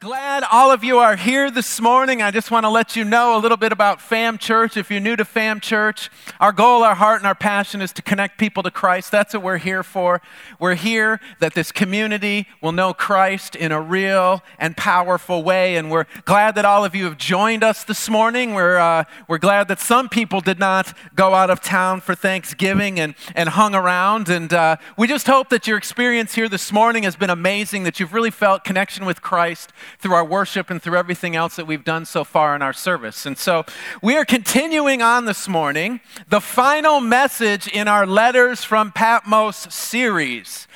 glad 0.00 0.42
all 0.50 0.72
of 0.72 0.82
you 0.82 0.98
are 0.98 1.14
here 1.14 1.50
this 1.50 1.80
morning. 1.80 2.20
I 2.20 2.30
just 2.30 2.50
want 2.50 2.64
to 2.64 2.70
let 2.70 2.96
you 2.96 3.04
know 3.04 3.36
a 3.36 3.40
little 3.40 3.56
bit 3.56 3.70
about 3.70 4.00
Fam 4.00 4.38
Church. 4.38 4.76
If 4.76 4.90
you're 4.90 4.98
new 4.98 5.14
to 5.14 5.24
Fam 5.24 5.60
Church, 5.60 6.10
our 6.40 6.52
goal, 6.52 6.82
our 6.82 6.94
heart, 6.94 7.20
and 7.20 7.26
our 7.26 7.34
passion 7.34 7.80
is 7.80 7.92
to 7.92 8.02
connect 8.02 8.38
people 8.38 8.62
to 8.64 8.70
Christ. 8.70 9.12
That's 9.12 9.34
what 9.34 9.42
we're 9.42 9.58
here 9.58 9.82
for. 9.82 10.20
We're 10.58 10.74
here 10.74 11.20
that 11.38 11.54
this 11.54 11.70
community 11.70 12.48
will 12.60 12.72
know 12.72 12.92
Christ 12.92 13.54
in 13.54 13.72
a 13.72 13.80
real 13.80 14.42
and 14.58 14.76
powerful 14.76 15.44
way. 15.44 15.76
And 15.76 15.90
we're 15.90 16.06
glad 16.24 16.54
that 16.56 16.64
all 16.64 16.84
of 16.84 16.94
you 16.94 17.04
have 17.04 17.16
joined 17.16 17.62
us 17.62 17.84
this 17.84 18.08
morning. 18.08 18.54
We're, 18.54 18.78
uh, 18.78 19.04
we're 19.28 19.38
glad 19.38 19.68
that 19.68 19.80
some 19.80 20.08
people 20.08 20.40
did 20.40 20.58
not 20.58 20.96
go 21.14 21.34
out 21.34 21.50
of 21.50 21.60
town 21.60 22.00
for 22.00 22.14
Thanksgiving 22.14 22.98
and, 22.98 23.14
and 23.36 23.50
hung 23.50 23.74
around. 23.74 24.28
And 24.28 24.52
uh, 24.52 24.76
we 24.96 25.06
just 25.06 25.26
hope 25.26 25.50
that 25.50 25.66
your 25.68 25.78
experience 25.78 26.34
here 26.34 26.48
this 26.48 26.72
morning 26.72 27.04
has 27.04 27.16
been 27.16 27.30
amazing, 27.30 27.84
that 27.84 28.00
you've 28.00 28.12
really 28.12 28.30
felt 28.30 28.64
connection 28.64 29.06
with 29.06 29.22
Christ 29.22 29.72
through 29.98 30.14
our 30.14 30.24
worship 30.24 30.70
and 30.70 30.82
through 30.82 30.96
everything 30.96 31.36
else 31.36 31.56
that 31.56 31.66
we've 31.66 31.84
done 31.84 32.04
so 32.04 32.24
far 32.24 32.54
in 32.54 32.62
our 32.62 32.72
service. 32.72 33.26
And 33.26 33.38
so 33.38 33.64
we 34.02 34.16
are 34.16 34.24
continuing 34.24 35.02
on 35.02 35.24
this 35.24 35.48
morning 35.48 36.00
the 36.28 36.40
final 36.40 37.00
message 37.00 37.68
in 37.68 37.88
our 37.88 38.06
Letters 38.06 38.64
from 38.64 38.92
Patmos 38.92 39.74
series. 39.74 40.66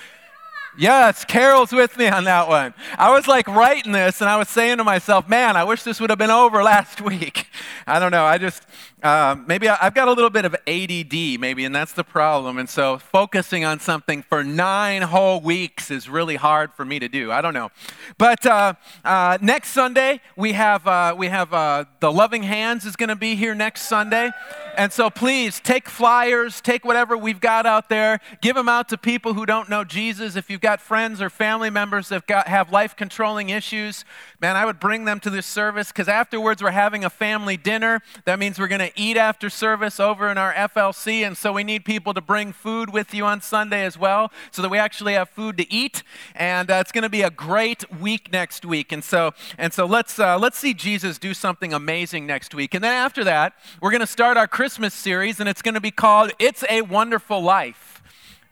Yes, 0.78 1.24
Carol's 1.24 1.72
with 1.72 1.96
me 1.98 2.06
on 2.06 2.22
that 2.24 2.46
one. 2.46 2.72
I 2.96 3.10
was 3.10 3.26
like 3.26 3.48
writing 3.48 3.90
this 3.90 4.20
and 4.20 4.30
I 4.30 4.36
was 4.36 4.48
saying 4.48 4.78
to 4.78 4.84
myself, 4.84 5.28
man, 5.28 5.56
I 5.56 5.64
wish 5.64 5.82
this 5.82 6.00
would 6.00 6.10
have 6.10 6.20
been 6.20 6.30
over 6.30 6.62
last 6.62 7.00
week. 7.02 7.48
I 7.84 7.98
don't 7.98 8.12
know. 8.12 8.24
I 8.24 8.38
just, 8.38 8.62
uh, 9.02 9.36
maybe 9.46 9.68
I, 9.68 9.76
have 9.76 9.94
got 9.94 10.08
a 10.08 10.12
little 10.12 10.30
bit 10.30 10.44
of 10.44 10.54
ADD, 10.66 11.38
maybe, 11.38 11.64
and 11.64 11.74
that's 11.74 11.92
the 11.92 12.02
problem. 12.02 12.58
And 12.58 12.68
so 12.68 12.98
focusing 12.98 13.64
on 13.64 13.78
something 13.78 14.22
for 14.22 14.42
nine 14.42 15.02
whole 15.02 15.40
weeks 15.40 15.90
is 15.90 16.08
really 16.08 16.34
hard 16.34 16.72
for 16.74 16.84
me 16.84 16.98
to 16.98 17.08
do. 17.08 17.30
I 17.30 17.40
don't 17.40 17.54
know. 17.54 17.70
But 18.18 18.44
uh, 18.44 18.74
uh, 19.04 19.38
next 19.40 19.68
Sunday, 19.68 20.20
we 20.36 20.52
have, 20.54 20.86
uh, 20.86 21.14
we 21.16 21.28
have 21.28 21.54
uh, 21.54 21.84
the 22.00 22.10
Loving 22.10 22.42
Hands 22.42 22.84
is 22.84 22.96
going 22.96 23.08
to 23.08 23.16
be 23.16 23.36
here 23.36 23.54
next 23.54 23.82
Sunday. 23.82 24.30
And 24.76 24.92
so 24.92 25.10
please 25.10 25.58
take 25.58 25.88
flyers, 25.88 26.60
take 26.60 26.84
whatever 26.84 27.16
we've 27.16 27.40
got 27.40 27.66
out 27.66 27.88
there, 27.88 28.20
give 28.40 28.54
them 28.54 28.68
out 28.68 28.88
to 28.90 28.98
people 28.98 29.34
who 29.34 29.44
don't 29.44 29.68
know 29.68 29.82
Jesus. 29.82 30.36
If 30.36 30.50
you've 30.50 30.60
got 30.60 30.80
friends 30.80 31.20
or 31.20 31.30
family 31.30 31.68
members 31.68 32.10
that 32.10 32.26
got, 32.28 32.46
have 32.46 32.70
life 32.70 32.94
controlling 32.94 33.48
issues, 33.48 34.04
man, 34.40 34.54
I 34.54 34.64
would 34.64 34.78
bring 34.78 35.04
them 35.04 35.18
to 35.20 35.30
this 35.30 35.46
service 35.46 35.88
because 35.88 36.06
afterwards 36.06 36.62
we're 36.62 36.70
having 36.70 37.04
a 37.04 37.10
family 37.10 37.56
dinner. 37.56 38.02
That 38.24 38.38
means 38.38 38.58
we're 38.58 38.68
going 38.68 38.78
to 38.80 38.87
eat 38.96 39.16
after 39.16 39.50
service 39.50 39.98
over 39.98 40.30
in 40.30 40.38
our 40.38 40.52
FLC. 40.52 41.26
And 41.26 41.36
so 41.36 41.52
we 41.52 41.64
need 41.64 41.84
people 41.84 42.14
to 42.14 42.20
bring 42.20 42.52
food 42.52 42.92
with 42.92 43.14
you 43.14 43.24
on 43.24 43.40
Sunday 43.40 43.84
as 43.84 43.98
well 43.98 44.30
so 44.50 44.62
that 44.62 44.68
we 44.68 44.78
actually 44.78 45.14
have 45.14 45.28
food 45.28 45.56
to 45.58 45.72
eat. 45.72 46.02
And 46.34 46.70
uh, 46.70 46.74
it's 46.74 46.92
going 46.92 47.02
to 47.02 47.08
be 47.08 47.22
a 47.22 47.30
great 47.30 47.90
week 48.00 48.32
next 48.32 48.64
week. 48.64 48.92
And 48.92 49.02
so, 49.02 49.32
and 49.56 49.72
so 49.72 49.86
let's, 49.86 50.18
uh, 50.18 50.38
let's 50.38 50.58
see 50.58 50.74
Jesus 50.74 51.18
do 51.18 51.34
something 51.34 51.72
amazing 51.72 52.26
next 52.26 52.54
week. 52.54 52.74
And 52.74 52.84
then 52.84 52.94
after 52.94 53.24
that, 53.24 53.54
we're 53.80 53.90
going 53.90 54.00
to 54.00 54.06
start 54.06 54.36
our 54.36 54.48
Christmas 54.48 54.94
series, 54.94 55.40
and 55.40 55.48
it's 55.48 55.62
going 55.62 55.74
to 55.74 55.80
be 55.80 55.90
called 55.90 56.32
It's 56.38 56.64
a 56.68 56.82
Wonderful 56.82 57.40
Life. 57.42 58.02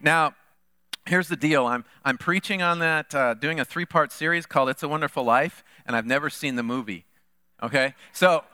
Now, 0.01 0.35
here's 1.07 1.29
the 1.29 1.37
deal 1.37 1.67
I'm, 1.67 1.85
I'm 2.05 2.19
preaching 2.19 2.63
on 2.63 2.79
that, 2.81 3.15
uh, 3.15 3.35
doing 3.35 3.61
a 3.61 3.65
three 3.65 3.87
part 3.87 4.13
series 4.13 4.47
called 4.47 4.69
It's 4.69 4.83
a 4.83 4.89
Wonderful 4.89 5.25
Life, 5.25 5.65
and 5.87 5.97
I've 5.97 6.07
never 6.07 6.31
seen 6.31 6.57
the 6.57 6.63
movie. 6.63 7.05
Okay? 7.63 7.95
So, 8.13 8.45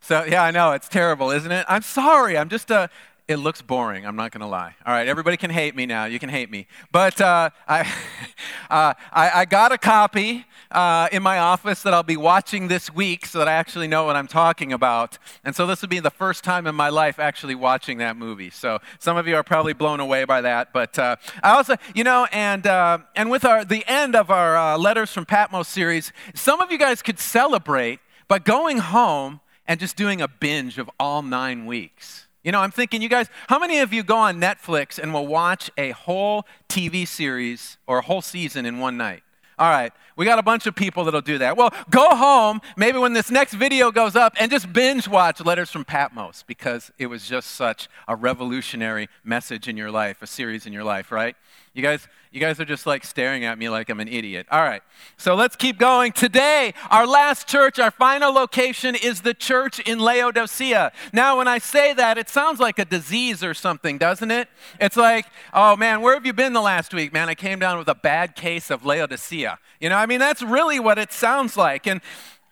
so, 0.00 0.24
yeah, 0.24 0.42
I 0.42 0.50
know, 0.50 0.72
it's 0.72 0.88
terrible, 0.88 1.30
isn't 1.30 1.50
it? 1.50 1.66
I'm 1.68 1.82
sorry. 1.82 2.38
I'm 2.38 2.48
just 2.48 2.70
a, 2.70 2.88
it 3.28 3.36
looks 3.38 3.60
boring. 3.60 4.06
I'm 4.06 4.14
not 4.14 4.30
to 4.30 4.46
lie. 4.46 4.76
All 4.86 4.92
right, 4.92 5.08
everybody 5.08 5.36
can 5.36 5.50
hate 5.50 5.74
me 5.74 5.84
now. 5.84 6.04
You 6.04 6.20
can 6.20 6.28
hate 6.28 6.48
me. 6.48 6.68
But 6.92 7.20
uh, 7.20 7.50
I, 7.66 7.80
uh, 8.70 8.94
I, 9.12 9.30
I, 9.40 9.44
got 9.46 9.72
a 9.72 9.78
copy 9.78 10.44
uh, 10.70 11.08
in 11.10 11.24
my 11.24 11.38
office 11.38 11.82
that 11.82 11.92
I'll 11.92 12.04
be 12.04 12.16
watching 12.16 12.68
this 12.68 12.92
week 12.92 13.26
so 13.26 13.38
that 13.40 13.48
I 13.48 13.54
actually 13.54 13.88
know 13.88 14.04
what 14.04 14.14
I'm 14.14 14.28
talking 14.28 14.72
about. 14.72 15.18
And 15.42 15.56
so 15.56 15.66
this 15.66 15.82
will 15.82 15.88
be 15.88 15.98
the 15.98 16.10
first 16.10 16.44
time 16.44 16.68
in 16.68 16.76
my 16.76 16.88
life 16.88 17.18
actually 17.18 17.56
watching 17.56 17.98
that 17.98 18.16
movie. 18.16 18.50
So 18.50 18.78
some 19.00 19.16
of 19.16 19.26
you 19.26 19.34
are 19.34 19.42
probably 19.42 19.72
blown 19.72 19.98
away 19.98 20.24
by 20.24 20.40
that. 20.42 20.72
But 20.72 20.96
uh, 20.96 21.16
I 21.42 21.56
also, 21.56 21.74
you 21.96 22.04
know, 22.04 22.28
and, 22.30 22.64
uh, 22.64 22.98
and 23.16 23.28
with 23.28 23.44
our, 23.44 23.64
the 23.64 23.84
end 23.88 24.14
of 24.14 24.30
our 24.30 24.56
uh, 24.56 24.78
Letters 24.78 25.10
from 25.10 25.26
Patmos 25.26 25.66
series, 25.66 26.12
some 26.34 26.60
of 26.60 26.70
you 26.70 26.78
guys 26.78 27.02
could 27.02 27.18
celebrate 27.18 27.98
by 28.28 28.38
going 28.38 28.78
home 28.78 29.40
and 29.68 29.80
just 29.80 29.96
doing 29.96 30.20
a 30.20 30.28
binge 30.28 30.78
of 30.78 30.90
all 30.98 31.22
nine 31.22 31.66
weeks. 31.66 32.26
You 32.44 32.52
know, 32.52 32.60
I'm 32.60 32.70
thinking, 32.70 33.02
you 33.02 33.08
guys, 33.08 33.28
how 33.48 33.58
many 33.58 33.80
of 33.80 33.92
you 33.92 34.04
go 34.04 34.16
on 34.16 34.40
Netflix 34.40 34.98
and 35.00 35.12
will 35.12 35.26
watch 35.26 35.70
a 35.76 35.90
whole 35.90 36.46
TV 36.68 37.06
series 37.06 37.76
or 37.86 37.98
a 37.98 38.02
whole 38.02 38.22
season 38.22 38.66
in 38.66 38.78
one 38.78 38.96
night? 38.96 39.24
All 39.58 39.70
right, 39.70 39.92
we 40.16 40.24
got 40.24 40.38
a 40.38 40.42
bunch 40.42 40.66
of 40.66 40.74
people 40.74 41.04
that'll 41.04 41.20
do 41.20 41.38
that. 41.38 41.56
Well, 41.56 41.72
go 41.90 42.16
home, 42.16 42.60
maybe 42.76 42.98
when 42.98 43.12
this 43.12 43.30
next 43.30 43.54
video 43.54 43.90
goes 43.90 44.16
up, 44.16 44.34
and 44.40 44.50
just 44.50 44.72
binge 44.72 45.06
watch 45.06 45.40
Letters 45.44 45.70
from 45.70 45.84
Patmos 45.84 46.42
because 46.46 46.90
it 46.98 47.06
was 47.06 47.28
just 47.28 47.50
such 47.50 47.88
a 48.08 48.16
revolutionary 48.16 49.08
message 49.22 49.68
in 49.68 49.76
your 49.76 49.90
life, 49.90 50.22
a 50.22 50.26
series 50.26 50.66
in 50.66 50.72
your 50.72 50.84
life, 50.84 51.12
right? 51.12 51.36
You 51.74 51.82
guys, 51.82 52.08
you 52.32 52.40
guys 52.40 52.58
are 52.58 52.64
just 52.64 52.86
like 52.86 53.04
staring 53.04 53.44
at 53.44 53.58
me 53.58 53.68
like 53.68 53.90
I'm 53.90 54.00
an 54.00 54.08
idiot. 54.08 54.46
All 54.50 54.62
right, 54.62 54.80
so 55.18 55.34
let's 55.34 55.56
keep 55.56 55.76
going. 55.76 56.12
Today, 56.12 56.72
our 56.90 57.06
last 57.06 57.46
church, 57.46 57.78
our 57.78 57.90
final 57.90 58.32
location 58.32 58.94
is 58.94 59.20
the 59.20 59.34
church 59.34 59.78
in 59.80 59.98
Laodicea. 59.98 60.92
Now, 61.12 61.36
when 61.36 61.48
I 61.48 61.58
say 61.58 61.92
that, 61.92 62.16
it 62.16 62.30
sounds 62.30 62.60
like 62.60 62.78
a 62.78 62.86
disease 62.86 63.44
or 63.44 63.52
something, 63.52 63.98
doesn't 63.98 64.30
it? 64.30 64.48
It's 64.80 64.96
like, 64.96 65.26
oh 65.52 65.76
man, 65.76 66.00
where 66.00 66.14
have 66.14 66.24
you 66.24 66.32
been 66.32 66.54
the 66.54 66.62
last 66.62 66.94
week? 66.94 67.12
Man, 67.12 67.28
I 67.28 67.34
came 67.34 67.58
down 67.58 67.76
with 67.76 67.88
a 67.88 67.94
bad 67.94 68.36
case 68.36 68.70
of 68.70 68.86
Laodicea. 68.86 69.58
You 69.78 69.90
know, 69.90 70.05
I 70.06 70.08
mean, 70.08 70.20
that's 70.20 70.40
really 70.40 70.78
what 70.78 70.98
it 70.98 71.10
sounds 71.10 71.56
like. 71.56 71.88
And 71.88 72.00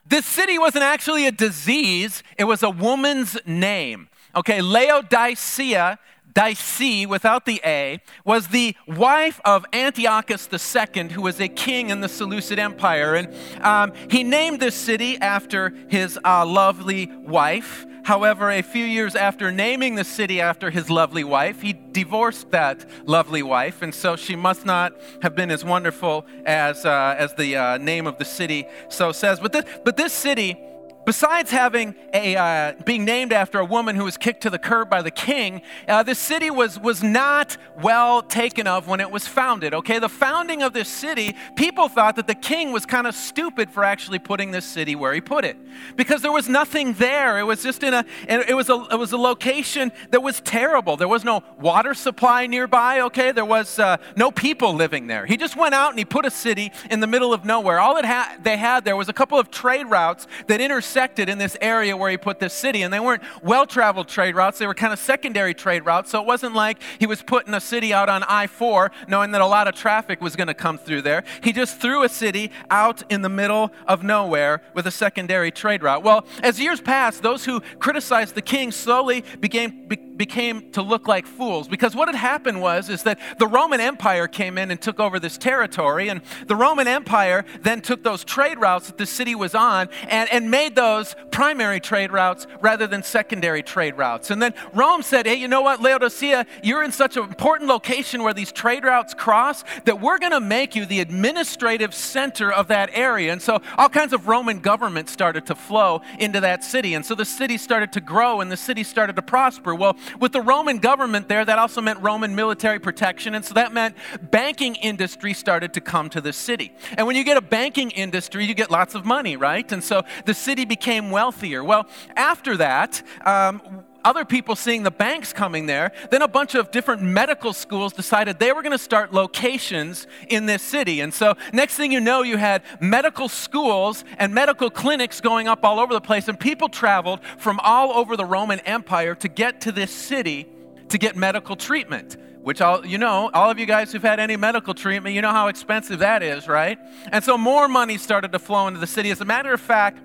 this 0.04 0.26
city 0.26 0.58
wasn't 0.58 0.82
actually 0.82 1.24
a 1.28 1.30
disease, 1.30 2.24
it 2.36 2.44
was 2.44 2.64
a 2.64 2.68
woman's 2.68 3.38
name. 3.46 4.08
Okay, 4.34 4.60
Laodicea 4.60 6.00
Dice, 6.34 7.06
without 7.06 7.46
the 7.46 7.60
A, 7.64 8.00
was 8.24 8.48
the 8.48 8.76
wife 8.88 9.40
of 9.44 9.64
Antiochus 9.72 10.48
II, 10.52 11.08
who 11.10 11.22
was 11.22 11.40
a 11.40 11.48
king 11.48 11.90
in 11.90 12.00
the 12.00 12.08
Seleucid 12.08 12.58
Empire. 12.58 13.14
And 13.14 13.32
um, 13.64 13.92
he 14.10 14.24
named 14.24 14.58
this 14.58 14.74
city 14.74 15.16
after 15.18 15.70
his 15.88 16.18
uh, 16.24 16.44
lovely 16.44 17.06
wife. 17.06 17.86
However, 18.04 18.50
a 18.50 18.62
few 18.62 18.84
years 18.84 19.16
after 19.16 19.50
naming 19.50 19.94
the 19.94 20.04
city 20.04 20.40
after 20.40 20.70
his 20.70 20.90
lovely 20.90 21.24
wife, 21.24 21.62
he 21.62 21.72
divorced 21.72 22.50
that 22.50 22.84
lovely 23.08 23.42
wife, 23.42 23.80
and 23.80 23.94
so 23.94 24.14
she 24.14 24.36
must 24.36 24.66
not 24.66 24.92
have 25.22 25.34
been 25.34 25.50
as 25.50 25.64
wonderful 25.64 26.26
as, 26.44 26.84
uh, 26.84 27.14
as 27.16 27.32
the 27.34 27.56
uh, 27.56 27.78
name 27.78 28.06
of 28.06 28.18
the 28.18 28.24
city 28.24 28.66
so 28.90 29.10
says. 29.10 29.40
But 29.40 29.52
this, 29.52 29.64
but 29.84 29.96
this 29.96 30.12
city, 30.12 30.58
Besides 31.04 31.50
having 31.50 31.94
a, 32.14 32.36
uh, 32.36 32.72
being 32.84 33.04
named 33.04 33.32
after 33.32 33.58
a 33.58 33.64
woman 33.64 33.94
who 33.94 34.04
was 34.04 34.16
kicked 34.16 34.42
to 34.42 34.50
the 34.50 34.58
curb 34.58 34.88
by 34.88 35.02
the 35.02 35.10
king, 35.10 35.60
uh, 35.86 36.02
the 36.02 36.14
city 36.14 36.50
was, 36.50 36.80
was 36.80 37.02
not 37.02 37.58
well 37.82 38.22
taken 38.22 38.66
of 38.66 38.88
when 38.88 39.00
it 39.00 39.10
was 39.10 39.28
founded. 39.28 39.74
Okay, 39.74 39.98
the 39.98 40.08
founding 40.08 40.62
of 40.62 40.72
this 40.72 40.88
city, 40.88 41.36
people 41.56 41.88
thought 41.88 42.16
that 42.16 42.26
the 42.26 42.34
king 42.34 42.72
was 42.72 42.86
kind 42.86 43.06
of 43.06 43.14
stupid 43.14 43.70
for 43.70 43.84
actually 43.84 44.18
putting 44.18 44.50
this 44.50 44.64
city 44.64 44.94
where 44.94 45.12
he 45.12 45.20
put 45.20 45.44
it, 45.44 45.58
because 45.94 46.22
there 46.22 46.32
was 46.32 46.48
nothing 46.48 46.94
there. 46.94 47.38
It 47.38 47.44
was 47.44 47.62
just 47.62 47.82
in 47.82 47.92
a, 47.92 48.06
it 48.26 48.54
was 48.54 48.70
a, 48.70 48.86
it 48.90 48.98
was 48.98 49.12
a 49.12 49.18
location 49.18 49.92
that 50.10 50.22
was 50.22 50.40
terrible. 50.40 50.96
There 50.96 51.08
was 51.08 51.22
no 51.22 51.42
water 51.60 51.92
supply 51.92 52.46
nearby. 52.46 53.00
Okay, 53.00 53.30
there 53.30 53.44
was 53.44 53.78
uh, 53.78 53.98
no 54.16 54.30
people 54.30 54.74
living 54.74 55.06
there. 55.06 55.26
He 55.26 55.36
just 55.36 55.54
went 55.54 55.74
out 55.74 55.90
and 55.90 55.98
he 55.98 56.06
put 56.06 56.24
a 56.24 56.30
city 56.30 56.72
in 56.90 57.00
the 57.00 57.06
middle 57.06 57.34
of 57.34 57.44
nowhere. 57.44 57.78
All 57.78 57.98
it 57.98 58.06
ha- 58.06 58.38
they 58.42 58.56
had 58.56 58.86
there 58.86 58.96
was 58.96 59.10
a 59.10 59.12
couple 59.12 59.38
of 59.38 59.50
trade 59.50 59.84
routes 59.84 60.26
that 60.46 60.62
intersected 60.62 60.93
intersected 60.94 61.28
in 61.28 61.38
this 61.38 61.56
area 61.60 61.96
where 61.96 62.10
he 62.10 62.16
put 62.16 62.38
this 62.38 62.52
city. 62.52 62.82
And 62.82 62.92
they 62.92 63.00
weren't 63.00 63.22
well 63.42 63.66
traveled 63.66 64.06
trade 64.06 64.36
routes, 64.36 64.58
they 64.58 64.66
were 64.66 64.74
kind 64.74 64.92
of 64.92 64.98
secondary 64.98 65.54
trade 65.54 65.84
routes. 65.84 66.10
So 66.10 66.20
it 66.20 66.26
wasn't 66.26 66.54
like 66.54 66.80
he 67.00 67.06
was 67.06 67.20
putting 67.22 67.52
a 67.52 67.60
city 67.60 67.92
out 67.92 68.08
on 68.08 68.22
I 68.24 68.46
4 68.46 68.92
knowing 69.08 69.32
that 69.32 69.40
a 69.40 69.46
lot 69.46 69.66
of 69.66 69.74
traffic 69.74 70.20
was 70.20 70.36
going 70.36 70.46
to 70.46 70.54
come 70.54 70.78
through 70.78 71.02
there. 71.02 71.24
He 71.42 71.52
just 71.52 71.80
threw 71.80 72.04
a 72.04 72.08
city 72.08 72.50
out 72.70 73.02
in 73.10 73.22
the 73.22 73.28
middle 73.28 73.72
of 73.88 74.04
nowhere 74.04 74.62
with 74.74 74.86
a 74.86 74.90
secondary 74.90 75.50
trade 75.50 75.82
route. 75.82 76.04
Well, 76.04 76.26
as 76.42 76.60
years 76.60 76.80
passed, 76.80 77.22
those 77.22 77.44
who 77.44 77.60
criticized 77.80 78.34
the 78.36 78.42
king 78.42 78.70
slowly 78.70 79.24
became, 79.40 79.88
be, 79.88 79.96
became 80.16 80.70
to 80.72 80.82
look 80.82 81.08
like 81.08 81.26
fools 81.26 81.68
because 81.68 81.94
what 81.94 82.08
had 82.08 82.14
happened 82.14 82.60
was 82.60 82.88
is 82.88 83.02
that 83.02 83.18
the 83.38 83.46
Roman 83.46 83.80
Empire 83.80 84.28
came 84.28 84.58
in 84.58 84.70
and 84.70 84.80
took 84.80 85.00
over 85.00 85.18
this 85.18 85.36
territory 85.36 86.08
and 86.08 86.22
the 86.46 86.56
Roman 86.56 86.86
Empire 86.86 87.44
then 87.62 87.80
took 87.80 88.02
those 88.02 88.24
trade 88.24 88.58
routes 88.58 88.86
that 88.86 88.98
the 88.98 89.06
city 89.06 89.34
was 89.34 89.54
on 89.54 89.88
and, 90.08 90.32
and 90.32 90.50
made 90.50 90.74
those 90.74 91.16
primary 91.30 91.80
trade 91.80 92.12
routes 92.12 92.46
rather 92.60 92.86
than 92.86 93.02
secondary 93.02 93.62
trade 93.62 93.96
routes. 93.96 94.30
And 94.30 94.40
then 94.40 94.54
Rome 94.72 95.02
said, 95.02 95.26
hey, 95.26 95.34
you 95.34 95.48
know 95.48 95.62
what, 95.62 95.80
Laodicea, 95.80 96.46
you're 96.62 96.82
in 96.82 96.92
such 96.92 97.16
an 97.16 97.24
important 97.24 97.68
location 97.68 98.22
where 98.22 98.34
these 98.34 98.52
trade 98.52 98.84
routes 98.84 99.14
cross 99.14 99.64
that 99.84 100.00
we're 100.00 100.18
going 100.18 100.32
to 100.32 100.40
make 100.40 100.74
you 100.74 100.86
the 100.86 101.00
administrative 101.00 101.94
center 101.94 102.52
of 102.52 102.68
that 102.68 102.90
area. 102.92 103.32
And 103.32 103.42
so 103.42 103.60
all 103.76 103.88
kinds 103.88 104.12
of 104.12 104.28
Roman 104.28 104.60
government 104.60 105.08
started 105.08 105.46
to 105.46 105.54
flow 105.54 106.02
into 106.18 106.40
that 106.40 106.62
city. 106.62 106.94
And 106.94 107.04
so 107.04 107.14
the 107.14 107.24
city 107.24 107.58
started 107.58 107.92
to 107.92 108.00
grow 108.00 108.40
and 108.40 108.50
the 108.50 108.56
city 108.56 108.84
started 108.84 109.16
to 109.16 109.22
prosper. 109.22 109.74
Well, 109.74 109.96
with 110.20 110.32
the 110.32 110.40
Roman 110.40 110.78
government 110.78 111.28
there, 111.28 111.44
that 111.44 111.58
also 111.58 111.80
meant 111.80 112.00
Roman 112.00 112.34
military 112.34 112.78
protection. 112.78 113.34
And 113.34 113.44
so 113.44 113.54
that 113.54 113.72
meant 113.72 113.96
banking 114.30 114.74
industry 114.76 115.34
started 115.34 115.72
to 115.74 115.80
come 115.80 116.10
to 116.10 116.20
the 116.20 116.32
city. 116.32 116.72
And 116.96 117.06
when 117.06 117.16
you 117.16 117.24
get 117.24 117.36
a 117.36 117.42
banking 117.42 117.90
industry, 117.90 118.44
you 118.44 118.54
get 118.54 118.70
lots 118.70 118.94
of 118.94 119.04
money, 119.04 119.36
right? 119.36 119.70
And 119.72 119.82
so 119.82 120.02
the 120.24 120.34
city 120.34 120.64
became 120.64 121.10
wealthier. 121.10 121.62
Well, 121.62 121.86
after 122.16 122.56
that, 122.58 123.02
um, 123.24 123.84
other 124.04 124.24
people 124.24 124.54
seeing 124.54 124.82
the 124.82 124.90
banks 124.90 125.32
coming 125.32 125.66
there, 125.66 125.92
then 126.10 126.22
a 126.22 126.28
bunch 126.28 126.54
of 126.54 126.70
different 126.70 127.02
medical 127.02 127.52
schools 127.52 127.92
decided 127.92 128.38
they 128.38 128.52
were 128.52 128.62
going 128.62 128.72
to 128.72 128.78
start 128.78 129.12
locations 129.12 130.06
in 130.28 130.46
this 130.46 130.62
city. 130.62 131.00
And 131.00 131.12
so, 131.12 131.34
next 131.52 131.76
thing 131.76 131.92
you 131.92 132.00
know, 132.00 132.22
you 132.22 132.36
had 132.36 132.62
medical 132.80 133.28
schools 133.28 134.04
and 134.18 134.34
medical 134.34 134.70
clinics 134.70 135.20
going 135.20 135.48
up 135.48 135.64
all 135.64 135.80
over 135.80 135.92
the 135.92 136.00
place, 136.00 136.28
and 136.28 136.38
people 136.38 136.68
traveled 136.68 137.20
from 137.38 137.60
all 137.60 137.92
over 137.92 138.16
the 138.16 138.24
Roman 138.24 138.60
Empire 138.60 139.14
to 139.16 139.28
get 139.28 139.60
to 139.62 139.72
this 139.72 139.90
city 139.90 140.48
to 140.88 140.98
get 140.98 141.16
medical 141.16 141.56
treatment. 141.56 142.16
Which 142.42 142.60
all 142.60 142.84
you 142.84 142.98
know, 142.98 143.30
all 143.32 143.50
of 143.50 143.58
you 143.58 143.64
guys 143.64 143.90
who've 143.90 144.02
had 144.02 144.20
any 144.20 144.36
medical 144.36 144.74
treatment, 144.74 145.14
you 145.14 145.22
know 145.22 145.30
how 145.30 145.48
expensive 145.48 146.00
that 146.00 146.22
is, 146.22 146.46
right? 146.46 146.78
And 147.10 147.24
so 147.24 147.38
more 147.38 147.68
money 147.68 147.96
started 147.96 148.32
to 148.32 148.38
flow 148.38 148.68
into 148.68 148.78
the 148.78 148.86
city. 148.86 149.10
As 149.10 149.22
a 149.22 149.24
matter 149.24 149.54
of 149.54 149.62
fact, 149.62 149.98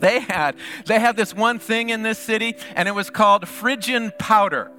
they 0.00 0.20
had 0.20 0.56
they 0.86 0.98
had 0.98 1.16
this 1.16 1.34
one 1.34 1.58
thing 1.58 1.90
in 1.90 2.02
this 2.02 2.18
city 2.18 2.56
and 2.74 2.88
it 2.88 2.92
was 2.92 3.10
called 3.10 3.48
phrygian 3.48 4.12
powder 4.18 4.70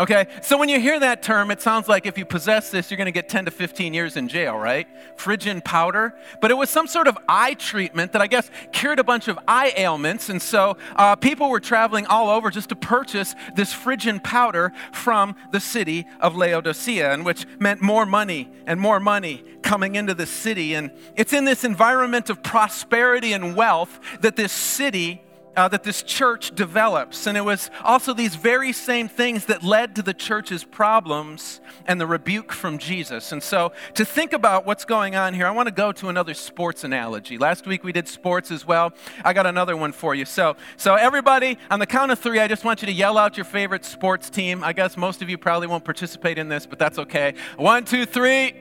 Okay, 0.00 0.28
so 0.42 0.56
when 0.56 0.68
you 0.68 0.78
hear 0.78 1.00
that 1.00 1.24
term, 1.24 1.50
it 1.50 1.60
sounds 1.60 1.88
like 1.88 2.06
if 2.06 2.16
you 2.16 2.24
possess 2.24 2.70
this, 2.70 2.88
you're 2.88 2.96
going 2.96 3.06
to 3.06 3.12
get 3.12 3.28
10 3.28 3.46
to 3.46 3.50
15 3.50 3.92
years 3.92 4.16
in 4.16 4.28
jail, 4.28 4.56
right? 4.56 4.86
Phrygian 5.16 5.60
powder. 5.60 6.14
But 6.40 6.52
it 6.52 6.54
was 6.54 6.70
some 6.70 6.86
sort 6.86 7.08
of 7.08 7.18
eye 7.28 7.54
treatment 7.54 8.12
that 8.12 8.22
I 8.22 8.28
guess 8.28 8.48
cured 8.70 9.00
a 9.00 9.04
bunch 9.04 9.26
of 9.26 9.36
eye 9.48 9.72
ailments. 9.76 10.28
And 10.28 10.40
so 10.40 10.76
uh, 10.94 11.16
people 11.16 11.50
were 11.50 11.58
traveling 11.58 12.06
all 12.06 12.30
over 12.30 12.48
just 12.48 12.68
to 12.68 12.76
purchase 12.76 13.34
this 13.56 13.72
Phrygian 13.72 14.20
powder 14.20 14.72
from 14.92 15.34
the 15.50 15.58
city 15.58 16.06
of 16.20 16.36
Laodicea, 16.36 17.12
and 17.12 17.24
which 17.24 17.44
meant 17.58 17.82
more 17.82 18.06
money 18.06 18.48
and 18.66 18.80
more 18.80 19.00
money 19.00 19.42
coming 19.62 19.96
into 19.96 20.14
the 20.14 20.26
city. 20.26 20.74
And 20.74 20.92
it's 21.16 21.32
in 21.32 21.44
this 21.44 21.64
environment 21.64 22.30
of 22.30 22.44
prosperity 22.44 23.32
and 23.32 23.56
wealth 23.56 23.98
that 24.20 24.36
this 24.36 24.52
city 24.52 25.22
uh, 25.56 25.68
that 25.68 25.82
this 25.82 26.02
church 26.02 26.54
develops. 26.54 27.26
And 27.26 27.36
it 27.36 27.44
was 27.44 27.70
also 27.82 28.14
these 28.14 28.36
very 28.36 28.72
same 28.72 29.08
things 29.08 29.46
that 29.46 29.62
led 29.62 29.96
to 29.96 30.02
the 30.02 30.14
church's 30.14 30.64
problems 30.64 31.60
and 31.86 32.00
the 32.00 32.06
rebuke 32.06 32.52
from 32.52 32.78
Jesus. 32.78 33.32
And 33.32 33.42
so, 33.42 33.72
to 33.94 34.04
think 34.04 34.32
about 34.32 34.66
what's 34.66 34.84
going 34.84 35.16
on 35.16 35.34
here, 35.34 35.46
I 35.46 35.50
want 35.50 35.66
to 35.66 35.74
go 35.74 35.92
to 35.92 36.08
another 36.08 36.34
sports 36.34 36.84
analogy. 36.84 37.38
Last 37.38 37.66
week 37.66 37.84
we 37.84 37.92
did 37.92 38.08
sports 38.08 38.50
as 38.50 38.66
well. 38.66 38.92
I 39.24 39.32
got 39.32 39.46
another 39.46 39.76
one 39.76 39.92
for 39.92 40.14
you. 40.14 40.24
So, 40.24 40.56
so 40.76 40.94
everybody, 40.94 41.58
on 41.70 41.78
the 41.78 41.86
count 41.86 42.12
of 42.12 42.18
three, 42.18 42.40
I 42.40 42.48
just 42.48 42.64
want 42.64 42.82
you 42.82 42.86
to 42.86 42.92
yell 42.92 43.18
out 43.18 43.36
your 43.36 43.44
favorite 43.44 43.84
sports 43.84 44.30
team. 44.30 44.62
I 44.62 44.72
guess 44.72 44.96
most 44.96 45.22
of 45.22 45.28
you 45.28 45.38
probably 45.38 45.66
won't 45.66 45.84
participate 45.84 46.38
in 46.38 46.48
this, 46.48 46.66
but 46.66 46.78
that's 46.78 46.98
okay. 46.98 47.34
One, 47.56 47.84
two, 47.84 48.06
three. 48.06 48.54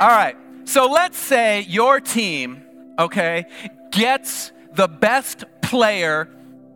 All 0.00 0.08
right. 0.08 0.36
So 0.64 0.86
let's 0.86 1.18
say 1.18 1.62
your 1.62 1.98
team, 1.98 2.62
okay, 2.98 3.46
gets 3.90 4.52
the 4.78 4.86
best 4.86 5.44
player 5.60 6.28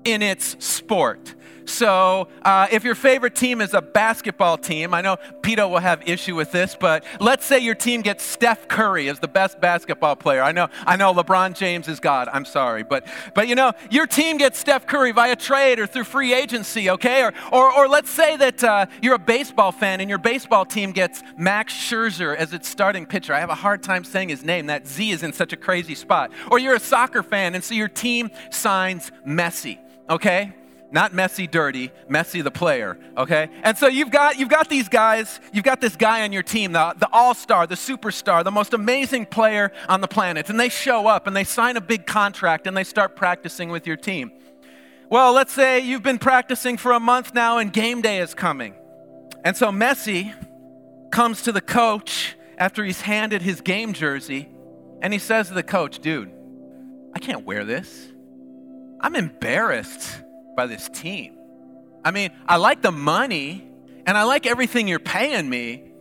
in 0.04 0.22
its 0.22 0.56
sport. 0.58 1.36
So, 1.64 2.28
uh, 2.42 2.68
if 2.70 2.84
your 2.84 2.94
favorite 2.94 3.34
team 3.34 3.60
is 3.60 3.74
a 3.74 3.82
basketball 3.82 4.58
team, 4.58 4.94
I 4.94 5.00
know 5.00 5.16
Pito 5.42 5.70
will 5.70 5.78
have 5.78 6.06
issue 6.08 6.34
with 6.34 6.52
this, 6.52 6.76
but 6.78 7.04
let's 7.20 7.44
say 7.44 7.58
your 7.58 7.74
team 7.74 8.02
gets 8.02 8.24
Steph 8.24 8.68
Curry 8.68 9.08
as 9.08 9.18
the 9.18 9.28
best 9.28 9.60
basketball 9.60 10.16
player. 10.16 10.42
I 10.42 10.52
know, 10.52 10.68
I 10.86 10.96
know 10.96 11.12
LeBron 11.12 11.54
James 11.54 11.88
is 11.88 12.00
God. 12.00 12.28
I'm 12.32 12.44
sorry, 12.44 12.82
but 12.82 13.06
but 13.34 13.48
you 13.48 13.54
know, 13.54 13.72
your 13.90 14.06
team 14.06 14.36
gets 14.36 14.58
Steph 14.58 14.86
Curry 14.86 15.12
via 15.12 15.36
trade 15.36 15.78
or 15.78 15.86
through 15.86 16.04
free 16.04 16.34
agency, 16.34 16.90
okay? 16.90 17.22
Or 17.22 17.32
or, 17.52 17.72
or 17.72 17.88
let's 17.88 18.10
say 18.10 18.36
that 18.36 18.64
uh, 18.64 18.86
you're 19.00 19.14
a 19.14 19.18
baseball 19.18 19.72
fan 19.72 20.00
and 20.00 20.08
your 20.08 20.18
baseball 20.18 20.64
team 20.64 20.92
gets 20.92 21.22
Max 21.36 21.72
Scherzer 21.72 22.36
as 22.36 22.52
its 22.52 22.68
starting 22.68 23.06
pitcher. 23.06 23.34
I 23.34 23.40
have 23.40 23.50
a 23.50 23.54
hard 23.54 23.82
time 23.82 24.04
saying 24.04 24.28
his 24.28 24.44
name. 24.44 24.66
That 24.66 24.86
Z 24.86 25.10
is 25.10 25.22
in 25.22 25.32
such 25.32 25.52
a 25.52 25.56
crazy 25.56 25.94
spot. 25.94 26.32
Or 26.50 26.58
you're 26.58 26.74
a 26.74 26.80
soccer 26.80 27.22
fan 27.22 27.54
and 27.54 27.62
so 27.62 27.74
your 27.74 27.88
team 27.88 28.30
signs 28.50 29.12
Messi, 29.26 29.78
okay? 30.08 30.54
Not 30.92 31.12
Messi 31.12 31.50
dirty, 31.50 31.90
Messi 32.08 32.44
the 32.44 32.50
player, 32.50 32.98
okay? 33.16 33.48
And 33.62 33.76
so 33.76 33.88
you've 33.88 34.10
got, 34.10 34.38
you've 34.38 34.50
got 34.50 34.68
these 34.68 34.88
guys, 34.88 35.40
you've 35.52 35.64
got 35.64 35.80
this 35.80 35.96
guy 35.96 36.22
on 36.22 36.32
your 36.32 36.42
team, 36.42 36.72
the, 36.72 36.94
the 36.98 37.08
all 37.10 37.34
star, 37.34 37.66
the 37.66 37.74
superstar, 37.74 38.44
the 38.44 38.50
most 38.50 38.74
amazing 38.74 39.26
player 39.26 39.72
on 39.88 40.02
the 40.02 40.08
planet, 40.08 40.50
and 40.50 40.60
they 40.60 40.68
show 40.68 41.06
up 41.06 41.26
and 41.26 41.34
they 41.34 41.44
sign 41.44 41.76
a 41.76 41.80
big 41.80 42.06
contract 42.06 42.66
and 42.66 42.76
they 42.76 42.84
start 42.84 43.16
practicing 43.16 43.70
with 43.70 43.86
your 43.86 43.96
team. 43.96 44.30
Well, 45.08 45.32
let's 45.32 45.52
say 45.52 45.80
you've 45.80 46.02
been 46.02 46.18
practicing 46.18 46.76
for 46.76 46.92
a 46.92 47.00
month 47.00 47.34
now 47.34 47.58
and 47.58 47.72
game 47.72 48.02
day 48.02 48.20
is 48.20 48.34
coming. 48.34 48.74
And 49.44 49.56
so 49.56 49.70
Messi 49.70 50.32
comes 51.10 51.42
to 51.42 51.52
the 51.52 51.60
coach 51.60 52.36
after 52.58 52.84
he's 52.84 53.00
handed 53.00 53.42
his 53.42 53.60
game 53.60 53.92
jersey 53.94 54.48
and 55.00 55.12
he 55.12 55.18
says 55.18 55.48
to 55.48 55.54
the 55.54 55.62
coach, 55.62 55.98
dude, 55.98 56.30
I 57.14 57.18
can't 57.18 57.44
wear 57.44 57.64
this. 57.64 58.08
I'm 59.00 59.16
embarrassed 59.16 60.22
by 60.56 60.66
this 60.66 60.88
team. 60.88 61.36
I 62.04 62.10
mean, 62.10 62.30
I 62.46 62.56
like 62.56 62.82
the 62.82 62.92
money 62.92 63.66
and 64.06 64.18
I 64.18 64.24
like 64.24 64.46
everything 64.46 64.88
you're 64.88 64.98
paying 64.98 65.48
me, 65.48 65.92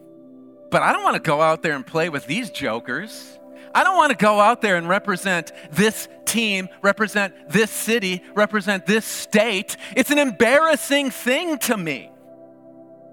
but 0.72 0.82
I 0.82 0.92
don't 0.92 1.04
want 1.04 1.16
to 1.16 1.22
go 1.22 1.42
out 1.42 1.62
there 1.62 1.76
and 1.76 1.86
play 1.86 2.10
with 2.10 2.26
these 2.26 2.50
jokers. 2.50 3.38
I 3.74 3.84
don't 3.84 3.96
want 3.96 4.12
to 4.12 4.18
go 4.18 4.40
out 4.40 4.62
there 4.62 4.76
and 4.76 4.90
represent 4.90 5.52
this 5.72 6.08
team, 6.26 6.68
represent 6.82 7.34
this 7.50 7.70
city, 7.72 8.24
represent 8.36 8.86
this 8.86 9.06
state. 9.06 9.78
It's 9.96 10.12
an 10.12 10.18
embarrassing 10.18 11.12
thing 11.12 11.58
to 11.60 11.78
me. 11.78 12.10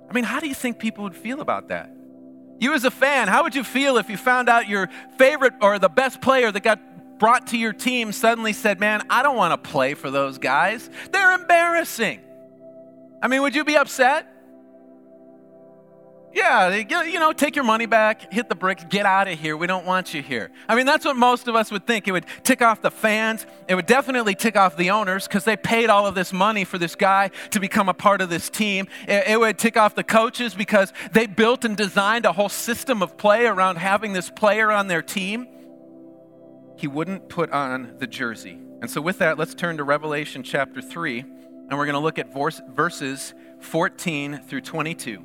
I 0.08 0.12
mean, 0.12 0.24
how 0.24 0.40
do 0.40 0.48
you 0.48 0.54
think 0.54 0.78
people 0.78 1.04
would 1.04 1.16
feel 1.16 1.40
about 1.40 1.68
that? 1.68 1.90
You, 2.60 2.74
as 2.74 2.84
a 2.84 2.90
fan, 2.90 3.28
how 3.28 3.44
would 3.44 3.54
you 3.54 3.62
feel 3.62 3.98
if 3.98 4.08
you 4.08 4.16
found 4.16 4.48
out 4.48 4.68
your 4.68 4.88
favorite 5.16 5.54
or 5.60 5.78
the 5.78 5.88
best 5.88 6.20
player 6.20 6.50
that 6.50 6.62
got 6.62 6.80
brought 7.18 7.48
to 7.48 7.58
your 7.58 7.72
team 7.72 8.12
suddenly 8.12 8.52
said, 8.52 8.80
Man, 8.80 9.02
I 9.10 9.22
don't 9.22 9.36
want 9.36 9.62
to 9.62 9.70
play 9.70 9.94
for 9.94 10.10
those 10.10 10.38
guys. 10.38 10.88
They're 11.10 11.32
embarrassing. 11.32 12.20
I 13.22 13.28
mean, 13.28 13.42
would 13.42 13.54
you 13.54 13.64
be 13.64 13.76
upset? 13.76 14.26
Yeah, 16.32 16.74
you 16.74 17.18
know, 17.18 17.32
take 17.32 17.56
your 17.56 17.64
money 17.64 17.86
back, 17.86 18.32
hit 18.32 18.48
the 18.48 18.54
bricks, 18.54 18.84
get 18.88 19.06
out 19.06 19.28
of 19.28 19.38
here. 19.38 19.56
We 19.56 19.66
don't 19.66 19.86
want 19.86 20.12
you 20.12 20.22
here. 20.22 20.50
I 20.68 20.76
mean, 20.76 20.84
that's 20.84 21.04
what 21.04 21.16
most 21.16 21.48
of 21.48 21.56
us 21.56 21.70
would 21.70 21.86
think. 21.86 22.06
It 22.06 22.12
would 22.12 22.26
tick 22.44 22.60
off 22.60 22.82
the 22.82 22.90
fans. 22.90 23.46
It 23.66 23.74
would 23.74 23.86
definitely 23.86 24.34
tick 24.34 24.54
off 24.54 24.76
the 24.76 24.90
owners 24.90 25.26
because 25.26 25.44
they 25.44 25.56
paid 25.56 25.88
all 25.88 26.06
of 26.06 26.14
this 26.14 26.32
money 26.32 26.64
for 26.64 26.76
this 26.76 26.94
guy 26.94 27.30
to 27.50 27.60
become 27.60 27.88
a 27.88 27.94
part 27.94 28.20
of 28.20 28.28
this 28.28 28.50
team. 28.50 28.88
It 29.08 29.40
would 29.40 29.58
tick 29.58 29.76
off 29.76 29.94
the 29.94 30.04
coaches 30.04 30.54
because 30.54 30.92
they 31.12 31.26
built 31.26 31.64
and 31.64 31.76
designed 31.76 32.26
a 32.26 32.32
whole 32.32 32.50
system 32.50 33.02
of 33.02 33.16
play 33.16 33.46
around 33.46 33.76
having 33.76 34.12
this 34.12 34.30
player 34.30 34.70
on 34.70 34.86
their 34.86 35.02
team 35.02 35.48
he 36.78 36.86
wouldn't 36.86 37.28
put 37.28 37.50
on 37.50 37.94
the 37.98 38.06
jersey. 38.06 38.58
And 38.80 38.90
so, 38.90 39.00
with 39.00 39.18
that, 39.18 39.38
let's 39.38 39.54
turn 39.54 39.76
to 39.78 39.84
Revelation 39.84 40.42
chapter 40.42 40.80
3, 40.80 41.20
and 41.20 41.78
we're 41.78 41.86
going 41.86 41.94
to 41.94 41.98
look 41.98 42.18
at 42.18 42.32
verse, 42.32 42.60
verses 42.72 43.34
14 43.60 44.42
through 44.46 44.60
22. 44.60 45.24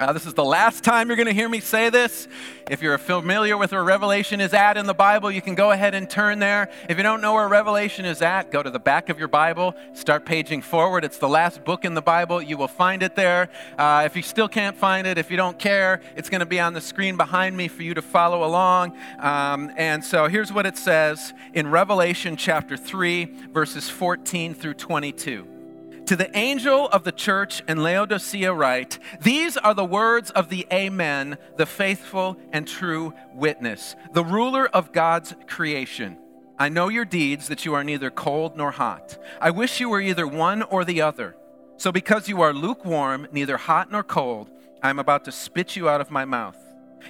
Uh, 0.00 0.14
this 0.14 0.24
is 0.24 0.32
the 0.32 0.42
last 0.42 0.82
time 0.82 1.08
you're 1.08 1.16
going 1.16 1.26
to 1.26 1.34
hear 1.34 1.46
me 1.46 1.60
say 1.60 1.90
this. 1.90 2.26
If 2.70 2.80
you're 2.80 2.96
familiar 2.96 3.58
with 3.58 3.72
where 3.72 3.84
Revelation 3.84 4.40
is 4.40 4.54
at 4.54 4.78
in 4.78 4.86
the 4.86 4.94
Bible, 4.94 5.30
you 5.30 5.42
can 5.42 5.54
go 5.54 5.72
ahead 5.72 5.94
and 5.94 6.08
turn 6.08 6.38
there. 6.38 6.70
If 6.88 6.96
you 6.96 7.02
don't 7.02 7.20
know 7.20 7.34
where 7.34 7.46
Revelation 7.46 8.06
is 8.06 8.22
at, 8.22 8.50
go 8.50 8.62
to 8.62 8.70
the 8.70 8.78
back 8.78 9.10
of 9.10 9.18
your 9.18 9.28
Bible, 9.28 9.74
start 9.92 10.24
paging 10.24 10.62
forward. 10.62 11.04
It's 11.04 11.18
the 11.18 11.28
last 11.28 11.66
book 11.66 11.84
in 11.84 11.92
the 11.92 12.00
Bible. 12.00 12.40
You 12.40 12.56
will 12.56 12.66
find 12.66 13.02
it 13.02 13.14
there. 13.14 13.50
Uh, 13.76 14.04
if 14.06 14.16
you 14.16 14.22
still 14.22 14.48
can't 14.48 14.74
find 14.74 15.06
it, 15.06 15.18
if 15.18 15.30
you 15.30 15.36
don't 15.36 15.58
care, 15.58 16.00
it's 16.16 16.30
going 16.30 16.40
to 16.40 16.46
be 16.46 16.60
on 16.60 16.72
the 16.72 16.80
screen 16.80 17.18
behind 17.18 17.54
me 17.54 17.68
for 17.68 17.82
you 17.82 17.92
to 17.92 18.00
follow 18.00 18.42
along. 18.42 18.96
Um, 19.18 19.70
and 19.76 20.02
so 20.02 20.28
here's 20.28 20.50
what 20.50 20.64
it 20.64 20.78
says 20.78 21.34
in 21.52 21.70
Revelation 21.70 22.36
chapter 22.36 22.78
3, 22.78 23.26
verses 23.52 23.90
14 23.90 24.54
through 24.54 24.74
22. 24.74 25.59
To 26.06 26.16
the 26.16 26.36
angel 26.36 26.88
of 26.88 27.04
the 27.04 27.12
church 27.12 27.62
in 27.68 27.82
Laodicea, 27.82 28.52
write 28.52 28.98
These 29.20 29.56
are 29.56 29.74
the 29.74 29.84
words 29.84 30.30
of 30.30 30.48
the 30.48 30.66
Amen, 30.72 31.38
the 31.56 31.66
faithful 31.66 32.36
and 32.52 32.66
true 32.66 33.14
witness, 33.32 33.94
the 34.12 34.24
ruler 34.24 34.66
of 34.66 34.92
God's 34.92 35.34
creation. 35.46 36.18
I 36.58 36.68
know 36.68 36.88
your 36.88 37.04
deeds, 37.04 37.48
that 37.48 37.64
you 37.64 37.74
are 37.74 37.84
neither 37.84 38.10
cold 38.10 38.56
nor 38.56 38.70
hot. 38.70 39.16
I 39.40 39.50
wish 39.50 39.80
you 39.80 39.88
were 39.88 40.00
either 40.00 40.26
one 40.26 40.62
or 40.62 40.84
the 40.84 41.00
other. 41.00 41.36
So, 41.78 41.90
because 41.90 42.28
you 42.28 42.42
are 42.42 42.52
lukewarm, 42.52 43.28
neither 43.32 43.56
hot 43.56 43.90
nor 43.90 44.02
cold, 44.02 44.50
I 44.82 44.90
am 44.90 44.98
about 44.98 45.24
to 45.24 45.32
spit 45.32 45.76
you 45.76 45.88
out 45.88 46.02
of 46.02 46.10
my 46.10 46.26
mouth. 46.26 46.56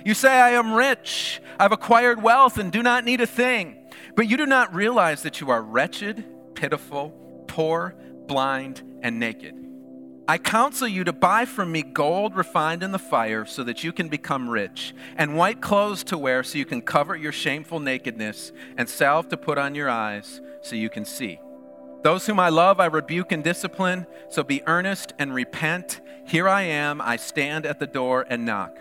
You 0.04 0.14
say, 0.14 0.40
I 0.40 0.50
am 0.50 0.72
rich, 0.72 1.40
I've 1.58 1.72
acquired 1.72 2.22
wealth, 2.22 2.58
and 2.58 2.70
do 2.70 2.82
not 2.82 3.04
need 3.04 3.20
a 3.20 3.26
thing. 3.26 3.88
But 4.14 4.28
you 4.28 4.36
do 4.36 4.46
not 4.46 4.74
realize 4.74 5.22
that 5.22 5.40
you 5.40 5.50
are 5.50 5.62
wretched, 5.62 6.24
pitiful, 6.54 7.10
poor, 7.48 7.96
blind, 8.30 8.80
and 9.02 9.18
naked. 9.18 9.56
I 10.28 10.38
counsel 10.38 10.86
you 10.86 11.02
to 11.02 11.12
buy 11.12 11.46
from 11.46 11.72
me 11.72 11.82
gold 11.82 12.36
refined 12.36 12.84
in 12.84 12.92
the 12.92 12.98
fire 13.00 13.44
so 13.44 13.64
that 13.64 13.82
you 13.82 13.92
can 13.92 14.06
become 14.06 14.48
rich, 14.48 14.94
and 15.16 15.36
white 15.36 15.60
clothes 15.60 16.04
to 16.04 16.16
wear 16.16 16.44
so 16.44 16.56
you 16.56 16.64
can 16.64 16.80
cover 16.80 17.16
your 17.16 17.32
shameful 17.32 17.80
nakedness, 17.80 18.52
and 18.76 18.88
salve 18.88 19.28
to 19.30 19.36
put 19.36 19.58
on 19.58 19.74
your 19.74 19.90
eyes 19.90 20.40
so 20.62 20.76
you 20.76 20.88
can 20.88 21.04
see. 21.04 21.40
Those 22.04 22.24
whom 22.24 22.38
I 22.38 22.50
love, 22.50 22.78
I 22.78 22.86
rebuke 22.86 23.32
and 23.32 23.42
discipline. 23.42 24.06
So 24.28 24.44
be 24.44 24.62
earnest 24.64 25.12
and 25.18 25.34
repent. 25.34 26.00
Here 26.24 26.48
I 26.48 26.62
am. 26.62 27.00
I 27.00 27.16
stand 27.16 27.66
at 27.66 27.80
the 27.80 27.88
door 27.88 28.24
and 28.30 28.46
knock. 28.46 28.78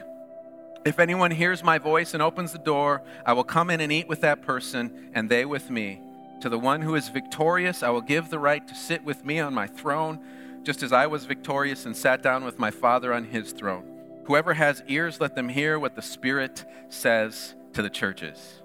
If 0.86 1.00
anyone 1.00 1.32
hears 1.32 1.64
my 1.64 1.80
voice 1.80 2.14
and 2.14 2.22
opens 2.22 2.52
the 2.52 2.60
door, 2.60 3.02
I 3.26 3.34
will 3.34 3.44
come 3.44 3.72
in 3.72 3.82
and 3.82 3.92
eat 3.92 4.08
with 4.08 4.22
that 4.22 4.44
person, 4.44 5.10
and 5.16 5.28
they 5.28 5.44
with 5.44 5.72
me. 5.72 6.02
To 6.42 6.50
the 6.50 6.60
one 6.60 6.82
who 6.82 6.96
is 6.96 7.10
victorious, 7.10 7.84
I 7.84 7.90
will 7.90 8.02
give 8.02 8.30
the 8.30 8.40
right 8.40 8.66
to 8.66 8.76
sit 8.76 9.04
with 9.04 9.26
me 9.26 9.40
on 9.40 9.54
my 9.54 9.68
throne, 9.68 10.20
just 10.64 10.84
as 10.84 10.94
I 10.94 11.08
was 11.08 11.26
victorious 11.26 11.86
and 11.86 11.96
sat 11.96 12.22
down 12.22 12.46
with 12.46 12.58
my 12.58 12.72
Father 12.72 13.14
on 13.14 13.26
his 13.26 13.52
throne. 13.52 14.24
Whoever 14.26 14.54
has 14.54 14.84
ears, 14.88 15.20
let 15.20 15.36
them 15.36 15.50
hear 15.50 15.80
what 15.80 15.96
the 15.96 16.02
Spirit 16.02 16.64
says 16.88 17.56
to 17.74 17.82
the 17.82 17.90
churches. 17.90 18.62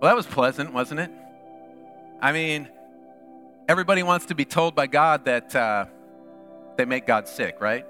Well, 0.00 0.10
that 0.10 0.16
was 0.16 0.26
pleasant, 0.26 0.72
wasn't 0.72 1.00
it? 1.00 1.10
I 2.20 2.32
mean, 2.32 2.68
everybody 3.68 4.02
wants 4.02 4.26
to 4.26 4.34
be 4.34 4.44
told 4.44 4.74
by 4.74 4.86
God 4.86 5.26
that 5.26 5.54
uh, 5.54 5.84
they 6.76 6.86
make 6.86 7.06
God 7.06 7.28
sick, 7.28 7.60
right? 7.60 7.86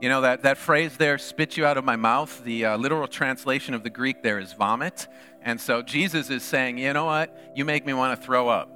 You 0.00 0.08
know, 0.08 0.20
that, 0.20 0.42
that 0.42 0.58
phrase 0.58 0.96
there, 0.96 1.18
spit 1.18 1.56
you 1.56 1.66
out 1.66 1.76
of 1.76 1.84
my 1.84 1.96
mouth, 1.96 2.44
the 2.44 2.66
uh, 2.66 2.76
literal 2.76 3.08
translation 3.08 3.74
of 3.74 3.82
the 3.82 3.90
Greek 3.90 4.22
there 4.22 4.38
is 4.38 4.52
vomit. 4.52 5.08
And 5.42 5.60
so 5.60 5.82
Jesus 5.82 6.30
is 6.30 6.44
saying, 6.44 6.78
you 6.78 6.92
know 6.92 7.04
what? 7.04 7.36
You 7.56 7.64
make 7.64 7.84
me 7.84 7.92
want 7.92 8.18
to 8.18 8.24
throw 8.24 8.48
up. 8.48 8.70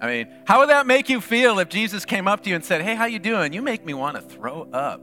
I 0.00 0.06
mean, 0.08 0.28
how 0.44 0.60
would 0.60 0.68
that 0.68 0.86
make 0.86 1.08
you 1.08 1.20
feel 1.20 1.58
if 1.58 1.68
Jesus 1.68 2.04
came 2.04 2.26
up 2.26 2.42
to 2.42 2.50
you 2.50 2.56
and 2.56 2.64
said, 2.64 2.82
hey, 2.82 2.94
how 2.94 3.06
you 3.06 3.18
doing? 3.18 3.52
You 3.52 3.62
make 3.62 3.84
me 3.84 3.94
want 3.94 4.16
to 4.16 4.22
throw 4.22 4.68
up. 4.72 5.00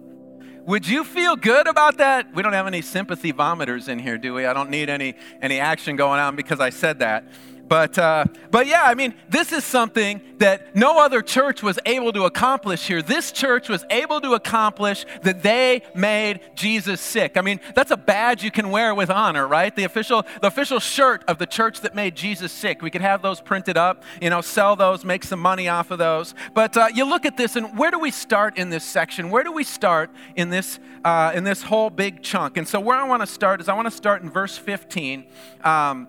Would 0.65 0.87
you 0.87 1.03
feel 1.03 1.35
good 1.35 1.67
about 1.67 1.97
that? 1.97 2.33
We 2.33 2.41
don't 2.41 2.53
have 2.53 2.67
any 2.67 2.81
sympathy 2.81 3.33
vomiters 3.33 3.89
in 3.89 3.99
here, 3.99 4.17
do 4.17 4.33
we? 4.33 4.45
I 4.45 4.53
don't 4.53 4.69
need 4.69 4.89
any, 4.89 5.15
any 5.41 5.59
action 5.59 5.95
going 5.95 6.19
on 6.19 6.35
because 6.35 6.59
I 6.59 6.69
said 6.69 6.99
that. 6.99 7.25
But, 7.73 7.97
uh, 7.97 8.25
but 8.51 8.67
yeah, 8.67 8.83
I 8.83 8.93
mean, 8.93 9.15
this 9.29 9.51
is 9.51 9.63
something 9.63 10.21
that 10.37 10.75
no 10.75 10.99
other 10.99 11.23
church 11.23 11.63
was 11.63 11.79
able 11.87 12.13
to 12.13 12.25
accomplish 12.25 12.85
here. 12.85 13.01
This 13.01 13.31
church 13.31 13.67
was 13.67 13.83
able 13.89 14.21
to 14.21 14.33
accomplish 14.33 15.07
that 15.23 15.41
they 15.41 15.81
made 15.95 16.41
Jesus 16.53 17.01
sick. 17.01 17.35
I 17.35 17.41
mean, 17.41 17.59
that's 17.73 17.89
a 17.89 17.97
badge 17.97 18.43
you 18.43 18.51
can 18.51 18.69
wear 18.69 18.93
with 18.93 19.09
honor, 19.09 19.47
right? 19.47 19.75
The 19.75 19.85
official, 19.85 20.23
the 20.39 20.45
official 20.45 20.79
shirt 20.79 21.23
of 21.27 21.39
the 21.39 21.47
church 21.47 21.81
that 21.81 21.95
made 21.95 22.15
Jesus 22.15 22.51
sick. 22.51 22.83
We 22.83 22.91
could 22.91 23.01
have 23.01 23.23
those 23.23 23.41
printed 23.41 23.75
up, 23.75 24.03
you 24.21 24.29
know, 24.29 24.41
sell 24.41 24.75
those, 24.75 25.03
make 25.03 25.23
some 25.23 25.39
money 25.39 25.67
off 25.67 25.89
of 25.89 25.97
those. 25.97 26.35
But 26.53 26.77
uh, 26.77 26.89
you 26.93 27.05
look 27.05 27.25
at 27.25 27.37
this, 27.37 27.55
and 27.55 27.75
where 27.75 27.89
do 27.89 27.97
we 27.97 28.11
start 28.11 28.55
in 28.55 28.69
this 28.69 28.83
section? 28.83 29.31
Where 29.31 29.43
do 29.43 29.51
we 29.51 29.63
start 29.63 30.11
in 30.35 30.51
this, 30.51 30.77
uh, 31.03 31.31
in 31.33 31.43
this 31.43 31.63
whole 31.63 31.89
big 31.89 32.21
chunk? 32.21 32.55
And 32.55 32.67
so, 32.67 32.79
where 32.79 32.97
I 32.97 33.07
want 33.07 33.23
to 33.23 33.27
start 33.27 33.61
is 33.61 33.67
I 33.67 33.73
want 33.73 33.87
to 33.87 33.97
start 33.97 34.21
in 34.21 34.29
verse 34.29 34.59
15. 34.59 35.25
Um, 35.63 36.07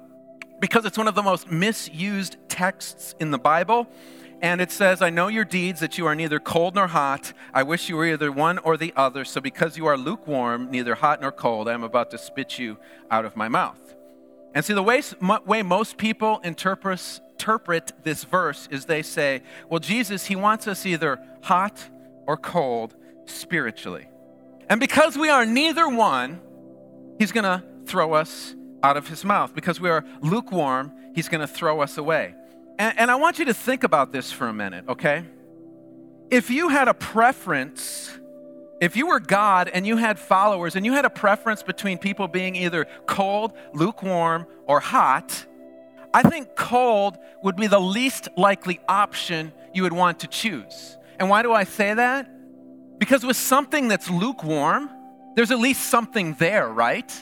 because 0.65 0.87
it's 0.87 0.97
one 0.97 1.09
of 1.09 1.15
the 1.15 1.23
most 1.23 1.51
misused 1.51 2.39
texts 2.49 3.15
in 3.21 3.31
the 3.31 3.37
Bible. 3.37 3.87
And 4.41 4.63
it 4.63 4.71
says, 4.71 5.03
I 5.03 5.11
know 5.11 5.29
your 5.29 5.45
deeds, 5.45 5.81
that 5.81 5.99
you 5.99 6.07
are 6.07 6.15
neither 6.15 6.41
cold 6.41 6.75
nor 6.75 6.87
hot. 6.87 7.35
I 7.53 7.63
wish 7.63 7.91
you 7.91 7.99
were 7.99 8.07
either 8.07 8.33
one 8.33 8.57
or 8.57 8.79
the 8.79 8.91
other. 8.97 9.27
So 9.27 9.43
because 9.43 9.77
you 9.77 9.85
are 9.85 9.99
lukewarm, 9.99 10.71
neither 10.71 10.95
hot 10.95 11.21
nor 11.21 11.33
cold, 11.33 11.69
I 11.69 11.75
am 11.75 11.83
about 11.83 12.11
to 12.13 12.19
spit 12.19 12.59
you 12.59 12.79
out 13.11 13.27
of 13.27 13.37
my 13.37 13.47
mouth. 13.47 13.79
And 14.55 14.65
see, 14.65 14.73
the 14.73 14.83
way, 14.83 15.03
way 15.45 15.63
most 15.63 15.99
people 15.99 16.39
interpret, 16.39 17.21
interpret 17.33 17.93
this 18.03 18.25
verse 18.25 18.67
is 18.71 18.87
they 18.87 19.03
say, 19.03 19.43
well, 19.69 19.81
Jesus, 19.81 20.25
he 20.25 20.35
wants 20.35 20.67
us 20.67 20.87
either 20.87 21.21
hot 21.43 21.79
or 22.27 22.39
cold 22.39 22.95
spiritually. 23.27 24.09
And 24.71 24.81
because 24.81 25.19
we 25.19 25.29
are 25.29 25.45
neither 25.45 25.87
one, 25.91 26.41
he's 27.19 27.33
going 27.33 27.45
to 27.45 27.63
throw 27.85 28.15
us 28.15 28.55
out 28.85 28.99
of 28.99 29.09
his 29.09 29.25
mouth. 29.25 29.55
Because 29.55 29.81
we 29.81 29.89
are 29.89 30.05
lukewarm, 30.21 30.93
he's 31.15 31.29
going 31.29 31.41
to 31.41 31.47
throw 31.47 31.81
us 31.81 31.97
away. 31.97 32.35
And, 32.79 32.99
and 32.99 33.11
I 33.11 33.17
want 33.17 33.39
you 33.39 33.47
to 33.47 33.55
think 33.55 33.83
about 33.83 34.13
this 34.13 34.31
for 34.31 34.47
a 34.47 34.53
minute, 34.53 34.85
okay? 34.89 35.25
If 36.31 36.51
you 36.51 36.69
had 36.69 36.89
a 36.89 36.95
preference, 36.95 38.17
if 38.81 38.97
you 38.97 39.07
were 39.07 39.21
God 39.21 39.71
and 39.73 39.87
you 39.87 39.97
had 39.97 40.19
followers 40.19 40.77
and 40.77 40.85
you 40.85 40.93
had 40.93 41.05
a 41.05 41.11
preference 41.11 41.63
between 41.63 41.99
people 41.99 42.29
being 42.29 42.57
either 42.57 42.87
cold, 43.07 43.53
lukewarm, 43.73 44.47
or 44.67 44.81
hot, 44.81 45.47
I 46.13 46.23
think 46.23 46.55
cold 46.55 47.17
would 47.43 47.57
be 47.57 47.67
the 47.67 47.81
least 47.81 48.29
likely 48.37 48.81
option 48.89 49.53
you 49.73 49.83
would 49.83 49.93
want 49.93 50.21
to 50.21 50.27
choose. 50.27 50.97
And 51.19 51.31
why 51.31 51.43
do 51.43 51.53
I 51.53 51.65
say 51.65 51.95
that? 51.95 52.29
Because 52.99 53.25
with 53.25 53.37
something 53.37 53.89
that's 53.89 54.11
lukewarm, 54.11 54.91
there's 55.37 55.51
at 55.51 55.59
least 55.59 55.89
something 55.89 56.35
there, 56.35 56.69
right? 56.69 57.13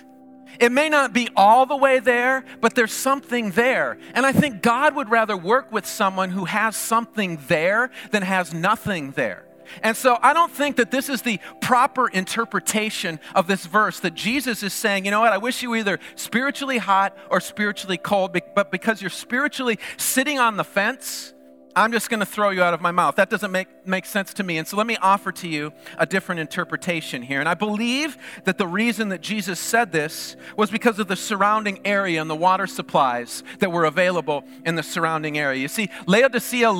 It 0.60 0.72
may 0.72 0.88
not 0.88 1.12
be 1.12 1.28
all 1.36 1.66
the 1.66 1.76
way 1.76 1.98
there, 1.98 2.44
but 2.60 2.74
there's 2.74 2.92
something 2.92 3.50
there. 3.52 3.98
And 4.14 4.26
I 4.26 4.32
think 4.32 4.62
God 4.62 4.94
would 4.94 5.10
rather 5.10 5.36
work 5.36 5.72
with 5.72 5.86
someone 5.86 6.30
who 6.30 6.44
has 6.44 6.76
something 6.76 7.38
there 7.48 7.90
than 8.10 8.22
has 8.22 8.52
nothing 8.52 9.12
there. 9.12 9.46
And 9.82 9.96
so 9.96 10.18
I 10.20 10.32
don't 10.32 10.52
think 10.52 10.76
that 10.76 10.90
this 10.90 11.08
is 11.08 11.22
the 11.22 11.40
proper 11.60 12.08
interpretation 12.08 13.20
of 13.34 13.46
this 13.46 13.64
verse 13.64 14.00
that 14.00 14.14
Jesus 14.14 14.62
is 14.62 14.72
saying, 14.72 15.04
you 15.04 15.10
know 15.10 15.20
what, 15.20 15.32
I 15.32 15.38
wish 15.38 15.62
you 15.62 15.70
were 15.70 15.76
either 15.76 15.98
spiritually 16.14 16.78
hot 16.78 17.16
or 17.30 17.40
spiritually 17.40 17.96
cold, 17.96 18.36
but 18.54 18.70
because 18.70 19.00
you're 19.00 19.10
spiritually 19.10 19.78
sitting 19.96 20.38
on 20.38 20.56
the 20.56 20.64
fence, 20.64 21.32
I'm 21.74 21.92
just 21.92 22.10
going 22.10 22.20
to 22.20 22.26
throw 22.26 22.50
you 22.50 22.62
out 22.62 22.74
of 22.74 22.82
my 22.82 22.90
mouth. 22.90 23.16
That 23.16 23.30
doesn't 23.30 23.50
make, 23.50 23.68
make 23.84 24.06
sense 24.06 24.34
to 24.34 24.42
me. 24.42 24.58
And 24.58 24.66
so 24.66 24.76
let 24.76 24.86
me 24.86 24.96
offer 25.02 25.32
to 25.32 25.48
you 25.48 25.72
a 25.98 26.06
different 26.06 26.40
interpretation 26.40 27.22
here. 27.22 27.40
And 27.40 27.48
I 27.48 27.54
believe 27.54 28.16
that 28.44 28.58
the 28.58 28.66
reason 28.66 29.08
that 29.10 29.20
Jesus 29.20 29.60
said 29.60 29.92
this 29.92 30.36
was 30.56 30.70
because 30.70 30.98
of 30.98 31.08
the 31.08 31.16
surrounding 31.16 31.80
area 31.84 32.20
and 32.20 32.30
the 32.30 32.36
water 32.36 32.66
supplies 32.66 33.42
that 33.58 33.72
were 33.72 33.84
available 33.84 34.44
in 34.64 34.74
the 34.74 34.82
surrounding 34.82 35.38
area. 35.38 35.60
You 35.60 35.68
see, 35.68 35.90
Laodicea 36.06 36.72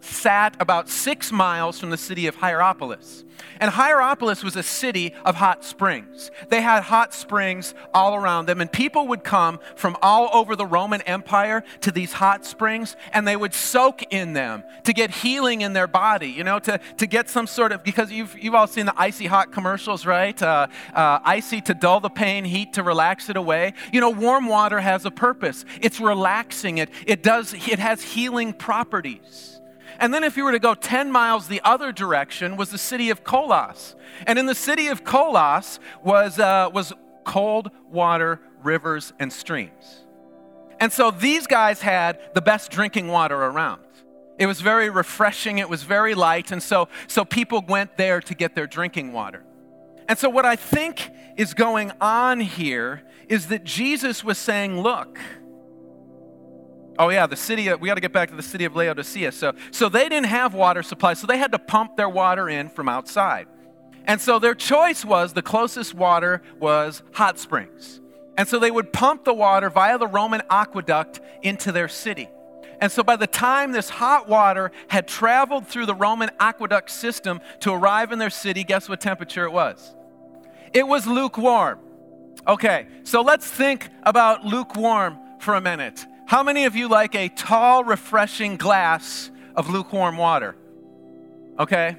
sat 0.00 0.56
about 0.60 0.88
six 0.88 1.32
miles 1.32 1.78
from 1.78 1.90
the 1.90 1.96
city 1.96 2.26
of 2.26 2.36
Hierapolis. 2.36 3.24
And 3.60 3.70
Hierapolis 3.70 4.42
was 4.42 4.56
a 4.56 4.62
city 4.62 5.14
of 5.24 5.36
hot 5.36 5.64
springs. 5.64 6.30
They 6.48 6.60
had 6.60 6.84
hot 6.84 7.14
springs 7.14 7.74
all 7.94 8.14
around 8.14 8.46
them, 8.46 8.60
and 8.60 8.70
people 8.70 9.08
would 9.08 9.24
come 9.24 9.58
from 9.76 9.96
all 10.02 10.30
over 10.32 10.56
the 10.56 10.66
Roman 10.66 11.00
Empire 11.02 11.62
to 11.80 11.90
these 11.90 12.12
hot 12.14 12.44
springs, 12.44 12.96
and 13.12 13.26
they 13.26 13.36
would 13.36 13.54
soak 13.54 14.02
in 14.12 14.32
them 14.32 14.64
to 14.84 14.92
get 14.92 15.10
healing 15.10 15.60
in 15.60 15.72
their 15.72 15.86
body, 15.86 16.40
you 16.42 16.44
know, 16.44 16.58
to, 16.58 16.80
to 16.96 17.06
get 17.06 17.30
some 17.30 17.46
sort 17.46 17.70
of, 17.70 17.84
because 17.84 18.10
you've, 18.10 18.36
you've 18.36 18.56
all 18.56 18.66
seen 18.66 18.84
the 18.84 19.00
icy 19.00 19.26
hot 19.26 19.52
commercials, 19.52 20.04
right? 20.04 20.42
Uh, 20.42 20.66
uh, 20.92 21.20
icy 21.22 21.60
to 21.60 21.72
dull 21.72 22.00
the 22.00 22.08
pain, 22.08 22.44
heat 22.44 22.72
to 22.72 22.82
relax 22.82 23.28
it 23.28 23.36
away. 23.36 23.74
You 23.92 24.00
know, 24.00 24.10
warm 24.10 24.46
water 24.46 24.80
has 24.80 25.04
a 25.04 25.12
purpose. 25.12 25.64
It's 25.80 26.00
relaxing 26.00 26.78
it. 26.78 26.90
It 27.06 27.22
does, 27.22 27.54
it 27.54 27.78
has 27.78 28.02
healing 28.02 28.54
properties. 28.54 29.60
And 30.00 30.12
then 30.12 30.24
if 30.24 30.36
you 30.36 30.42
were 30.42 30.50
to 30.50 30.58
go 30.58 30.74
10 30.74 31.12
miles 31.12 31.46
the 31.46 31.60
other 31.62 31.92
direction 31.92 32.56
was 32.56 32.70
the 32.70 32.78
city 32.78 33.10
of 33.10 33.22
Kolos. 33.22 33.94
And 34.26 34.36
in 34.36 34.46
the 34.46 34.56
city 34.56 34.88
of 34.88 35.04
Kolos 35.04 35.78
was, 36.02 36.40
uh, 36.40 36.70
was 36.74 36.92
cold 37.22 37.70
water, 37.88 38.40
rivers, 38.64 39.12
and 39.20 39.32
streams. 39.32 40.02
And 40.80 40.92
so 40.92 41.12
these 41.12 41.46
guys 41.46 41.82
had 41.82 42.18
the 42.34 42.42
best 42.42 42.72
drinking 42.72 43.06
water 43.06 43.36
around. 43.36 43.82
It 44.42 44.46
was 44.46 44.60
very 44.60 44.90
refreshing, 44.90 45.58
it 45.58 45.68
was 45.68 45.84
very 45.84 46.16
light, 46.16 46.50
and 46.50 46.60
so, 46.60 46.88
so 47.06 47.24
people 47.24 47.64
went 47.68 47.96
there 47.96 48.20
to 48.20 48.34
get 48.34 48.56
their 48.56 48.66
drinking 48.66 49.12
water. 49.12 49.44
And 50.08 50.18
so, 50.18 50.28
what 50.28 50.44
I 50.44 50.56
think 50.56 51.08
is 51.36 51.54
going 51.54 51.92
on 52.00 52.40
here 52.40 53.02
is 53.28 53.46
that 53.46 53.62
Jesus 53.62 54.24
was 54.24 54.38
saying, 54.38 54.80
Look, 54.80 55.20
Oh, 56.98 57.08
yeah, 57.08 57.26
the 57.26 57.36
city, 57.36 57.68
of, 57.68 57.80
we 57.80 57.86
got 57.86 57.94
to 57.94 58.00
get 58.00 58.12
back 58.12 58.30
to 58.30 58.36
the 58.36 58.42
city 58.42 58.64
of 58.64 58.74
Laodicea. 58.74 59.30
So, 59.30 59.54
so 59.70 59.88
they 59.88 60.08
didn't 60.08 60.26
have 60.26 60.54
water 60.54 60.82
supply, 60.82 61.14
so 61.14 61.28
they 61.28 61.38
had 61.38 61.52
to 61.52 61.58
pump 61.58 61.96
their 61.96 62.08
water 62.08 62.48
in 62.48 62.68
from 62.68 62.88
outside. 62.88 63.46
And 64.04 64.20
so 64.20 64.38
their 64.38 64.54
choice 64.54 65.04
was 65.04 65.32
the 65.32 65.42
closest 65.42 65.94
water 65.94 66.42
was 66.58 67.02
hot 67.12 67.38
springs. 67.38 68.00
And 68.36 68.48
so 68.48 68.58
they 68.58 68.70
would 68.72 68.92
pump 68.92 69.24
the 69.24 69.32
water 69.32 69.70
via 69.70 69.98
the 69.98 70.08
Roman 70.08 70.42
aqueduct 70.50 71.20
into 71.42 71.70
their 71.70 71.88
city. 71.88 72.28
And 72.82 72.90
so 72.90 73.04
by 73.04 73.14
the 73.14 73.28
time 73.28 73.70
this 73.70 73.88
hot 73.88 74.28
water 74.28 74.72
had 74.88 75.06
traveled 75.06 75.68
through 75.68 75.86
the 75.86 75.94
Roman 75.94 76.30
aqueduct 76.40 76.90
system 76.90 77.40
to 77.60 77.70
arrive 77.72 78.10
in 78.10 78.18
their 78.18 78.28
city, 78.28 78.64
guess 78.64 78.88
what 78.88 79.00
temperature 79.00 79.44
it 79.44 79.52
was? 79.52 79.94
It 80.72 80.88
was 80.88 81.06
lukewarm. 81.06 81.78
Okay, 82.44 82.88
so 83.04 83.22
let's 83.22 83.46
think 83.46 83.88
about 84.02 84.44
lukewarm 84.44 85.16
for 85.38 85.54
a 85.54 85.60
minute. 85.60 86.04
How 86.26 86.42
many 86.42 86.64
of 86.64 86.74
you 86.74 86.88
like 86.88 87.14
a 87.14 87.28
tall, 87.28 87.84
refreshing 87.84 88.56
glass 88.56 89.30
of 89.54 89.70
lukewarm 89.70 90.16
water? 90.16 90.56
Okay? 91.60 91.94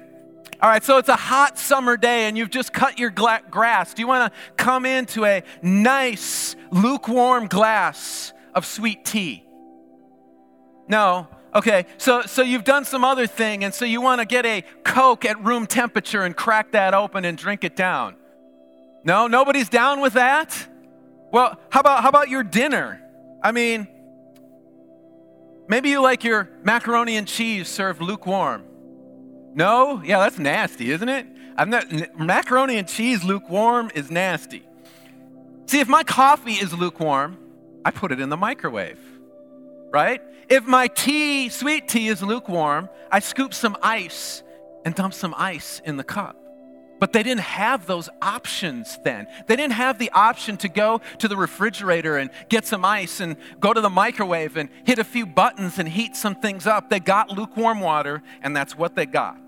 All 0.60 0.68
right, 0.68 0.84
so 0.84 0.98
it's 0.98 1.08
a 1.08 1.16
hot 1.16 1.58
summer 1.58 1.96
day 1.96 2.26
and 2.26 2.36
you've 2.36 2.50
just 2.50 2.74
cut 2.74 2.98
your 2.98 3.08
gla- 3.10 3.40
grass. 3.50 3.94
Do 3.94 4.02
you 4.02 4.06
want 4.06 4.30
to 4.30 4.38
come 4.62 4.84
into 4.84 5.24
a 5.24 5.44
nice, 5.62 6.56
lukewarm 6.70 7.46
glass 7.46 8.34
of 8.54 8.66
sweet 8.66 9.06
tea? 9.06 9.43
No. 10.88 11.28
Okay, 11.54 11.86
so, 11.98 12.22
so 12.22 12.42
you've 12.42 12.64
done 12.64 12.84
some 12.84 13.04
other 13.04 13.26
thing, 13.26 13.62
and 13.62 13.72
so 13.72 13.84
you 13.84 14.00
want 14.00 14.20
to 14.20 14.26
get 14.26 14.44
a 14.44 14.64
Coke 14.82 15.24
at 15.24 15.42
room 15.44 15.66
temperature 15.66 16.22
and 16.22 16.36
crack 16.36 16.72
that 16.72 16.94
open 16.94 17.24
and 17.24 17.38
drink 17.38 17.62
it 17.62 17.76
down. 17.76 18.16
No, 19.04 19.26
nobody's 19.28 19.68
down 19.68 20.00
with 20.00 20.14
that? 20.14 20.68
Well, 21.30 21.58
how 21.70 21.80
about, 21.80 22.02
how 22.02 22.08
about 22.08 22.28
your 22.28 22.42
dinner? 22.42 23.00
I 23.42 23.52
mean, 23.52 23.86
Maybe 25.66 25.88
you 25.90 26.02
like 26.02 26.24
your 26.24 26.48
macaroni 26.62 27.16
and 27.16 27.26
cheese 27.26 27.68
served 27.68 28.02
lukewarm. 28.02 28.64
No? 29.54 30.02
Yeah, 30.02 30.18
that's 30.18 30.38
nasty, 30.38 30.90
isn't 30.90 31.08
it? 31.08 31.26
I'm 31.56 31.70
not, 31.70 32.18
macaroni 32.18 32.76
and 32.76 32.86
cheese 32.86 33.24
lukewarm 33.24 33.90
is 33.94 34.10
nasty. 34.10 34.62
See, 35.66 35.80
if 35.80 35.88
my 35.88 36.02
coffee 36.02 36.52
is 36.52 36.74
lukewarm, 36.74 37.38
I 37.84 37.90
put 37.90 38.12
it 38.12 38.20
in 38.20 38.28
the 38.28 38.36
microwave, 38.36 38.98
right? 39.90 40.20
If 40.48 40.66
my 40.66 40.88
tea, 40.88 41.48
sweet 41.48 41.88
tea, 41.88 42.08
is 42.08 42.22
lukewarm, 42.22 42.88
I 43.10 43.20
scoop 43.20 43.54
some 43.54 43.76
ice 43.82 44.42
and 44.84 44.94
dump 44.94 45.14
some 45.14 45.34
ice 45.36 45.80
in 45.84 45.96
the 45.96 46.04
cup. 46.04 46.36
But 47.00 47.12
they 47.12 47.22
didn't 47.22 47.40
have 47.42 47.86
those 47.86 48.08
options 48.22 48.98
then. 49.04 49.26
They 49.46 49.56
didn't 49.56 49.74
have 49.74 49.98
the 49.98 50.10
option 50.12 50.56
to 50.58 50.68
go 50.68 51.00
to 51.18 51.28
the 51.28 51.36
refrigerator 51.36 52.16
and 52.16 52.30
get 52.48 52.66
some 52.66 52.84
ice 52.84 53.20
and 53.20 53.36
go 53.60 53.72
to 53.72 53.80
the 53.80 53.90
microwave 53.90 54.56
and 54.56 54.68
hit 54.84 54.98
a 54.98 55.04
few 55.04 55.26
buttons 55.26 55.78
and 55.78 55.88
heat 55.88 56.16
some 56.16 56.36
things 56.36 56.66
up. 56.66 56.90
They 56.90 57.00
got 57.00 57.30
lukewarm 57.30 57.80
water, 57.80 58.22
and 58.42 58.56
that's 58.56 58.76
what 58.76 58.94
they 58.94 59.06
got. 59.06 59.38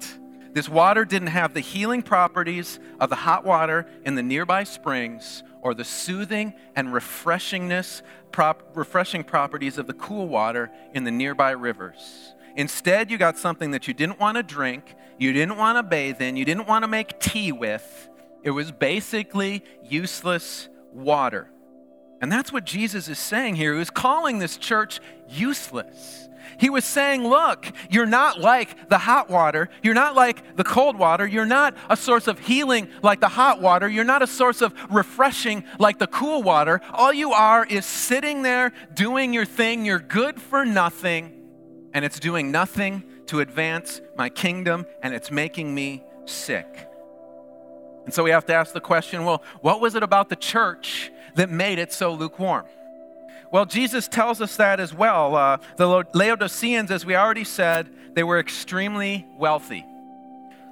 This 0.52 0.68
water 0.68 1.04
didn't 1.04 1.28
have 1.28 1.54
the 1.54 1.60
healing 1.60 2.02
properties 2.02 2.80
of 2.98 3.10
the 3.10 3.16
hot 3.16 3.44
water 3.44 3.86
in 4.04 4.16
the 4.16 4.22
nearby 4.22 4.64
springs 4.64 5.42
or 5.66 5.74
the 5.74 5.84
soothing 5.84 6.54
and 6.76 6.90
refreshingness, 6.90 8.02
prop, 8.30 8.62
refreshing 8.76 9.24
properties 9.24 9.78
of 9.78 9.88
the 9.88 9.92
cool 9.94 10.28
water 10.28 10.70
in 10.94 11.02
the 11.02 11.10
nearby 11.10 11.50
rivers. 11.50 12.34
Instead, 12.54 13.10
you 13.10 13.18
got 13.18 13.36
something 13.36 13.72
that 13.72 13.88
you 13.88 13.92
didn't 13.92 14.20
want 14.20 14.36
to 14.36 14.44
drink, 14.44 14.94
you 15.18 15.32
didn't 15.32 15.56
want 15.56 15.76
to 15.76 15.82
bathe 15.82 16.22
in, 16.22 16.36
you 16.36 16.44
didn't 16.44 16.68
want 16.68 16.84
to 16.84 16.88
make 16.88 17.18
tea 17.18 17.50
with. 17.50 18.08
It 18.44 18.52
was 18.52 18.70
basically 18.70 19.64
useless 19.82 20.68
water. 20.92 21.50
And 22.20 22.32
that's 22.32 22.52
what 22.52 22.64
Jesus 22.64 23.08
is 23.08 23.18
saying 23.18 23.56
here. 23.56 23.72
He 23.72 23.78
was 23.78 23.90
calling 23.90 24.38
this 24.38 24.56
church 24.56 25.00
useless. 25.28 26.28
He 26.58 26.70
was 26.70 26.84
saying, 26.84 27.26
Look, 27.26 27.70
you're 27.90 28.06
not 28.06 28.40
like 28.40 28.88
the 28.88 28.98
hot 28.98 29.28
water. 29.28 29.68
You're 29.82 29.94
not 29.94 30.14
like 30.14 30.56
the 30.56 30.64
cold 30.64 30.96
water. 30.96 31.26
You're 31.26 31.44
not 31.44 31.76
a 31.90 31.96
source 31.96 32.26
of 32.26 32.38
healing 32.38 32.88
like 33.02 33.20
the 33.20 33.28
hot 33.28 33.60
water. 33.60 33.88
You're 33.88 34.04
not 34.04 34.22
a 34.22 34.26
source 34.26 34.62
of 34.62 34.72
refreshing 34.90 35.64
like 35.78 35.98
the 35.98 36.06
cool 36.06 36.42
water. 36.42 36.80
All 36.92 37.12
you 37.12 37.32
are 37.32 37.66
is 37.66 37.84
sitting 37.84 38.42
there 38.42 38.72
doing 38.94 39.34
your 39.34 39.44
thing. 39.44 39.84
You're 39.84 39.98
good 39.98 40.40
for 40.40 40.64
nothing 40.64 41.36
and 41.96 42.04
it's 42.04 42.20
doing 42.20 42.50
nothing 42.50 43.02
to 43.28 43.40
advance 43.40 44.02
my 44.18 44.28
kingdom, 44.28 44.84
and 45.02 45.14
it's 45.14 45.30
making 45.30 45.74
me 45.74 46.04
sick. 46.26 46.66
And 48.04 48.12
so 48.12 48.22
we 48.22 48.30
have 48.32 48.44
to 48.46 48.54
ask 48.54 48.74
the 48.74 48.82
question 48.82 49.24
well, 49.24 49.42
what 49.62 49.80
was 49.80 49.94
it 49.94 50.02
about 50.02 50.28
the 50.28 50.36
church 50.36 51.10
that 51.36 51.50
made 51.50 51.78
it 51.78 51.92
so 51.92 52.12
lukewarm? 52.12 52.66
Well, 53.50 53.64
Jesus 53.64 54.08
tells 54.08 54.40
us 54.40 54.56
that 54.56 54.80
as 54.80 54.92
well. 54.92 55.36
Uh, 55.36 55.58
the 55.76 56.04
Laodiceans, 56.12 56.90
as 56.90 57.06
we 57.06 57.14
already 57.14 57.44
said, 57.44 57.88
they 58.14 58.24
were 58.24 58.38
extremely 58.38 59.26
wealthy. 59.38 59.86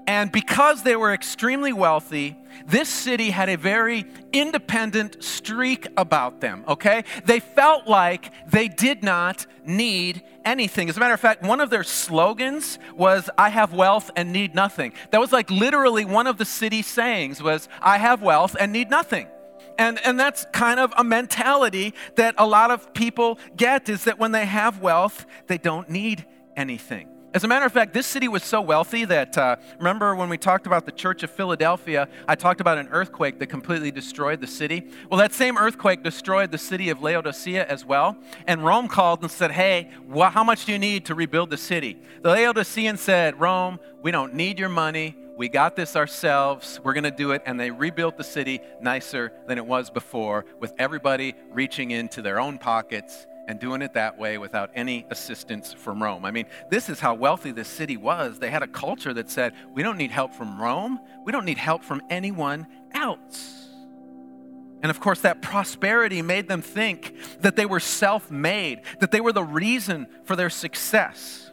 And 0.06 0.30
because 0.30 0.83
they 0.83 0.97
were 0.97 1.14
extremely 1.14 1.73
wealthy, 1.73 2.37
this 2.66 2.88
city 2.88 3.30
had 3.30 3.49
a 3.49 3.56
very 3.56 4.04
independent 4.33 5.25
streak 5.25 5.87
about 5.97 6.40
them, 6.40 6.64
okay? 6.68 7.04
They 7.25 7.40
felt 7.40 7.87
like 7.87 8.30
they 8.47 8.68
did 8.68 9.02
not 9.02 9.47
need 9.64 10.23
anything. 10.44 10.90
As 10.90 10.99
a 10.99 11.00
matter 11.00 11.14
of 11.14 11.21
fact, 11.21 11.42
one 11.42 11.61
of 11.61 11.71
their 11.71 11.85
slogans 11.85 12.78
was, 12.94 13.30
I 13.38 13.49
have 13.49 13.73
wealth 13.73 14.11
and 14.14 14.30
need 14.30 14.54
nothing. 14.54 14.92
That 15.11 15.21
was 15.21 15.33
like 15.33 15.50
literally 15.50 16.04
one 16.04 16.26
of 16.26 16.37
the 16.37 16.44
city 16.44 16.83
sayings 16.83 17.42
was, 17.42 17.68
I 17.80 17.97
have 17.97 18.21
wealth 18.21 18.56
and 18.61 18.73
need 18.73 18.90
nothing. 18.90 19.26
And, 19.78 19.99
and 20.04 20.19
that's 20.19 20.47
kind 20.52 20.81
of 20.81 20.93
a 20.97 21.04
mentality 21.04 21.95
that 22.16 22.35
a 22.38 22.47
lot 22.47 22.71
of 22.71 22.93
people 22.95 23.38
get 23.57 23.88
is 23.88 24.04
that 24.04 24.19
when 24.19 24.33
they 24.33 24.47
have 24.47 24.81
wealth, 24.81 25.26
they 25.47 25.59
don't 25.59 25.88
need 25.88 26.25
anything. 26.57 27.09
As 27.35 27.43
a 27.43 27.49
matter 27.49 27.66
of 27.66 27.73
fact, 27.73 27.93
this 27.93 28.07
city 28.07 28.28
was 28.28 28.45
so 28.45 28.61
wealthy 28.61 29.04
that, 29.07 29.37
uh, 29.37 29.57
remember 29.78 30.14
when 30.14 30.28
we 30.28 30.38
talked 30.38 30.69
about 30.69 30.87
the 30.87 30.93
Church 30.93 31.25
of 31.25 31.33
Philadelphia, 31.33 32.09
I 32.28 32.37
talked 32.37 32.61
about 32.61 32.78
an 32.78 32.87
earthquake 32.93 33.40
that 33.40 33.49
completely 33.49 33.90
destroyed 33.90 34.40
the 34.40 34.47
city? 34.47 34.88
Well, 35.11 35.19
that 35.19 35.33
same 35.33 35.59
earthquake 35.59 36.04
destroyed 36.04 36.52
the 36.52 36.59
city 36.59 36.90
of 36.90 37.02
Laodicea 37.02 37.66
as 37.66 37.85
well. 37.85 38.16
And 38.47 38.64
Rome 38.64 38.87
called 38.87 39.23
and 39.23 39.31
said, 39.33 39.50
Hey, 39.50 39.90
well, 40.09 40.31
how 40.31 40.45
much 40.45 40.66
do 40.66 40.71
you 40.71 40.78
need 40.78 41.07
to 41.07 41.16
rebuild 41.16 41.50
the 41.50 41.57
city? 41.57 41.99
The 42.23 42.28
Laodicean 42.28 42.99
said, 42.99 43.41
Rome, 43.41 43.80
we 44.00 44.13
don't 44.13 44.34
need 44.34 44.60
your 44.60 44.69
money. 44.69 45.17
We 45.36 45.49
got 45.49 45.75
this 45.75 45.97
ourselves. 45.97 46.80
We're 46.84 46.92
going 46.92 47.04
to 47.04 47.10
do 47.10 47.32
it. 47.32 47.42
And 47.44 47.58
they 47.58 47.70
rebuilt 47.70 48.16
the 48.16 48.25
city 48.25 48.60
nicer 48.80 49.32
than 49.49 49.58
it 49.58 49.66
was 49.66 49.90
before, 49.90 50.44
with 50.60 50.73
everybody 50.78 51.34
reaching 51.50 51.90
into 51.90 52.23
their 52.23 52.38
own 52.38 52.58
pockets 52.58 53.26
and 53.47 53.58
doing 53.58 53.82
it 53.82 53.94
that 53.94 54.16
way 54.16 54.38
without 54.38 54.70
any 54.75 55.06
assistance 55.10 55.73
from 55.73 56.02
Rome. 56.02 56.25
I 56.25 56.30
mean, 56.30 56.47
this 56.70 56.88
is 56.88 57.00
how 57.00 57.14
wealthy 57.14 57.50
this 57.50 57.68
city 57.68 57.97
was. 57.97 58.38
They 58.38 58.50
had 58.50 58.62
a 58.62 58.66
culture 58.66 59.12
that 59.14 59.28
said, 59.28 59.52
we 59.73 59.82
don't 59.82 59.99
need 59.99 60.10
help 60.10 60.34
from 60.34 60.60
Rome, 60.60 60.99
we 61.25 61.32
don't 61.32 61.44
need 61.44 61.58
help 61.58 61.84
from 61.84 62.00
anyone 62.08 62.66
else. 62.92 63.60
And 64.82 64.90
of 64.90 65.00
course, 65.00 65.20
that 65.23 65.42
prosperity 65.42 66.23
made 66.23 66.49
them 66.49 66.62
think 66.62 67.14
that 67.40 67.56
they 67.56 67.66
were 67.66 67.80
self 67.80 68.30
made, 68.30 68.82
that 69.00 69.10
they 69.10 69.20
were 69.20 69.32
the 69.32 69.44
reason 69.44 70.06
for 70.25 70.36
their 70.36 70.50
success. 70.50 71.50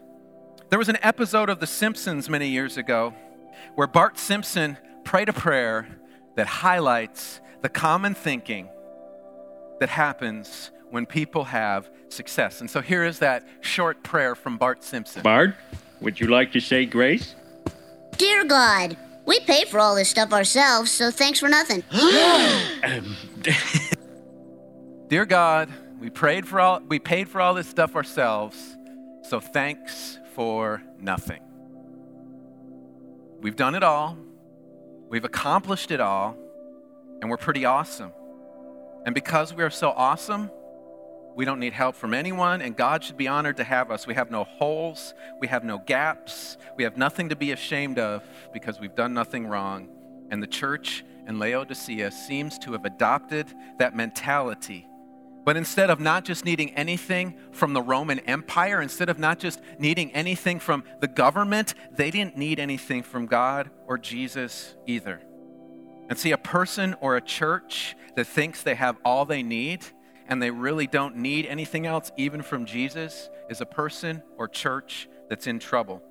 There 0.70 0.80
was 0.80 0.90
an 0.90 0.98
episode 1.02 1.50
of 1.50 1.60
The 1.60 1.68
Simpsons 1.68 2.30
many 2.30 2.48
years 2.48 2.78
ago 2.78 3.14
where 3.76 3.88
Bart 3.88 4.18
Simpson 4.18 4.78
prayed 5.04 5.30
a 5.30 5.34
prayer 5.34 5.88
that 6.36 6.48
highlights 6.48 7.42
the 7.62 7.70
common 7.70 8.14
thinking 8.14 8.70
that 9.80 9.90
happens 9.90 10.72
when 10.90 11.06
people 11.06 11.46
have 11.46 11.90
success. 12.10 12.62
And 12.62 12.70
so 12.70 12.82
here 12.82 13.04
is 13.04 13.20
that 13.20 13.46
short 13.62 14.04
prayer 14.04 14.36
from 14.36 14.58
Bart 14.58 14.84
Simpson. 14.84 15.24
Bart, 15.24 15.56
would 16.02 16.20
you 16.20 16.28
like 16.28 16.52
to 16.54 16.60
say 16.60 16.86
grace? 16.86 17.36
Dear 18.18 18.44
God, 18.44 18.98
we 19.26 19.40
pay 19.40 19.66
for 19.66 19.80
all 19.80 19.96
this 19.96 20.10
stuff 20.10 20.34
ourselves, 20.34 20.92
so 20.92 21.12
thanks 21.12 21.40
for 21.40 21.50
nothing. 21.50 21.84
Dear 25.08 25.26
God, 25.26 25.70
we 26.00 26.10
prayed 26.10 26.48
for 26.48 26.60
all 26.60 26.80
we 26.88 27.00
paid 27.00 27.30
for 27.30 27.42
all 27.42 27.54
this 27.54 27.68
stuff 27.68 27.96
ourselves, 27.96 28.78
so 29.24 29.40
thanks 29.40 30.20
for 30.34 30.82
nothing. 31.00 31.51
We've 33.42 33.56
done 33.56 33.74
it 33.74 33.82
all. 33.82 34.18
We've 35.10 35.26
accomplished 35.26 35.90
it 35.90 36.00
all, 36.00 36.38
and 37.20 37.30
we're 37.30 37.38
pretty 37.38 37.66
awesome. 37.66 38.14
And 39.04 39.16
because 39.16 39.54
we 39.54 39.64
are 39.64 39.72
so 39.72 39.90
awesome, 39.90 40.52
we 41.36 41.44
don't 41.44 41.60
need 41.60 41.74
help 41.74 41.96
from 41.96 42.14
anyone, 42.14 42.62
and 42.62 42.78
God 42.78 43.04
should 43.04 43.18
be 43.18 43.28
honored 43.28 43.58
to 43.58 43.64
have 43.64 43.90
us. 43.90 44.06
We 44.06 44.14
have 44.14 44.30
no 44.30 44.44
holes, 44.44 45.16
we 45.40 45.48
have 45.48 45.64
no 45.64 45.80
gaps, 45.80 46.58
we 46.78 46.84
have 46.84 46.98
nothing 46.98 47.30
to 47.30 47.36
be 47.36 47.52
ashamed 47.52 47.98
of 47.98 48.24
because 48.54 48.80
we've 48.80 48.96
done 48.96 49.14
nothing 49.14 49.48
wrong. 49.48 49.90
And 50.30 50.42
the 50.42 50.48
church 50.48 51.04
in 51.28 51.40
Laodicea 51.40 52.12
seems 52.12 52.60
to 52.60 52.74
have 52.74 52.86
adopted 52.86 53.48
that 53.80 53.96
mentality. 53.96 54.88
But 55.44 55.58
instead 55.58 55.90
of 55.90 56.00
not 56.00 56.24
just 56.24 56.46
needing 56.46 56.72
anything 56.76 57.36
from 57.52 57.74
the 57.74 57.82
Roman 57.82 58.20
Empire, 58.20 58.82
instead 58.82 59.10
of 59.10 59.18
not 59.18 59.40
just 59.40 59.60
needing 59.80 60.12
anything 60.12 60.60
from 60.60 60.84
the 61.00 61.08
government, 61.08 61.74
they 61.92 62.12
didn't 62.12 62.38
need 62.38 62.60
anything 62.60 63.02
from 63.02 63.26
God 63.26 63.72
or 63.88 63.98
Jesus 63.98 64.76
either. 64.86 65.22
And 66.10 66.20
see, 66.20 66.32
a 66.32 66.38
person 66.38 66.96
or 67.02 67.16
a 67.16 67.22
church 67.22 67.96
that 68.16 68.28
thinks 68.28 68.62
they 68.62 68.76
have 68.76 68.98
all 69.04 69.26
they 69.26 69.42
need 69.42 69.86
and 70.28 70.42
they 70.42 70.52
really 70.52 70.86
don't 70.86 71.18
need 71.18 71.46
anything 71.46 71.86
else, 71.86 72.12
even 72.18 72.42
from 72.42 72.66
Jesus, 72.66 73.30
is 73.50 73.62
a 73.62 73.66
person 73.66 74.22
or 74.38 74.48
church 74.48 75.10
that's 75.30 75.48
in 75.48 75.60
trouble. 75.60 76.04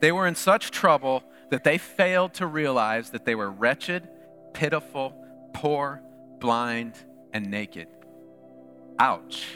They 0.00 0.12
were 0.12 0.26
in 0.26 0.34
such 0.34 0.70
trouble 0.70 1.22
that 1.50 1.64
they 1.64 1.78
failed 1.78 2.34
to 2.34 2.46
realize 2.46 3.10
that 3.10 3.24
they 3.24 3.34
were 3.34 3.50
wretched, 3.50 4.08
pitiful, 4.52 5.14
poor, 5.54 6.02
blind, 6.38 6.94
and 7.32 7.50
naked. 7.50 7.88
Ouch. 8.98 9.46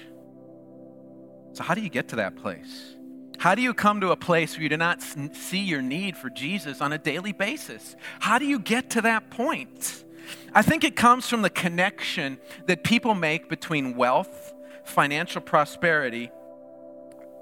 So, 1.53 1.63
how 1.63 1.75
do 1.75 1.81
you 1.81 1.89
get 1.89 2.09
to 2.09 2.17
that 2.17 2.37
place? 2.37 2.95
How 3.39 3.55
do 3.55 3.63
you 3.63 3.75
come 3.75 4.01
to 4.01 4.11
a 4.11 4.17
place 4.17 4.55
where 4.55 4.63
you 4.63 4.69
do 4.69 4.77
not 4.77 5.03
see 5.03 5.61
your 5.61 5.83
need 5.83 6.17
for 6.17 6.31
Jesus 6.31 6.81
on 6.81 6.93
a 6.93 6.99
daily 6.99 7.33
basis? 7.33 7.97
How 8.19 8.39
do 8.39 8.47
you 8.47 8.59
get 8.59 8.91
to 8.91 9.03
that 9.03 9.31
point? 9.31 10.05
I 10.53 10.63
think 10.63 10.85
it 10.85 10.97
comes 10.97 11.29
from 11.29 11.43
the 11.43 11.51
connection 11.51 12.39
that 12.67 12.83
people 12.83 13.15
make 13.15 13.49
between 13.49 13.95
wealth, 13.95 14.55
financial 14.85 15.41
prosperity, 15.41 16.31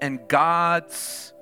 and 0.01 0.19
God's 0.27 1.33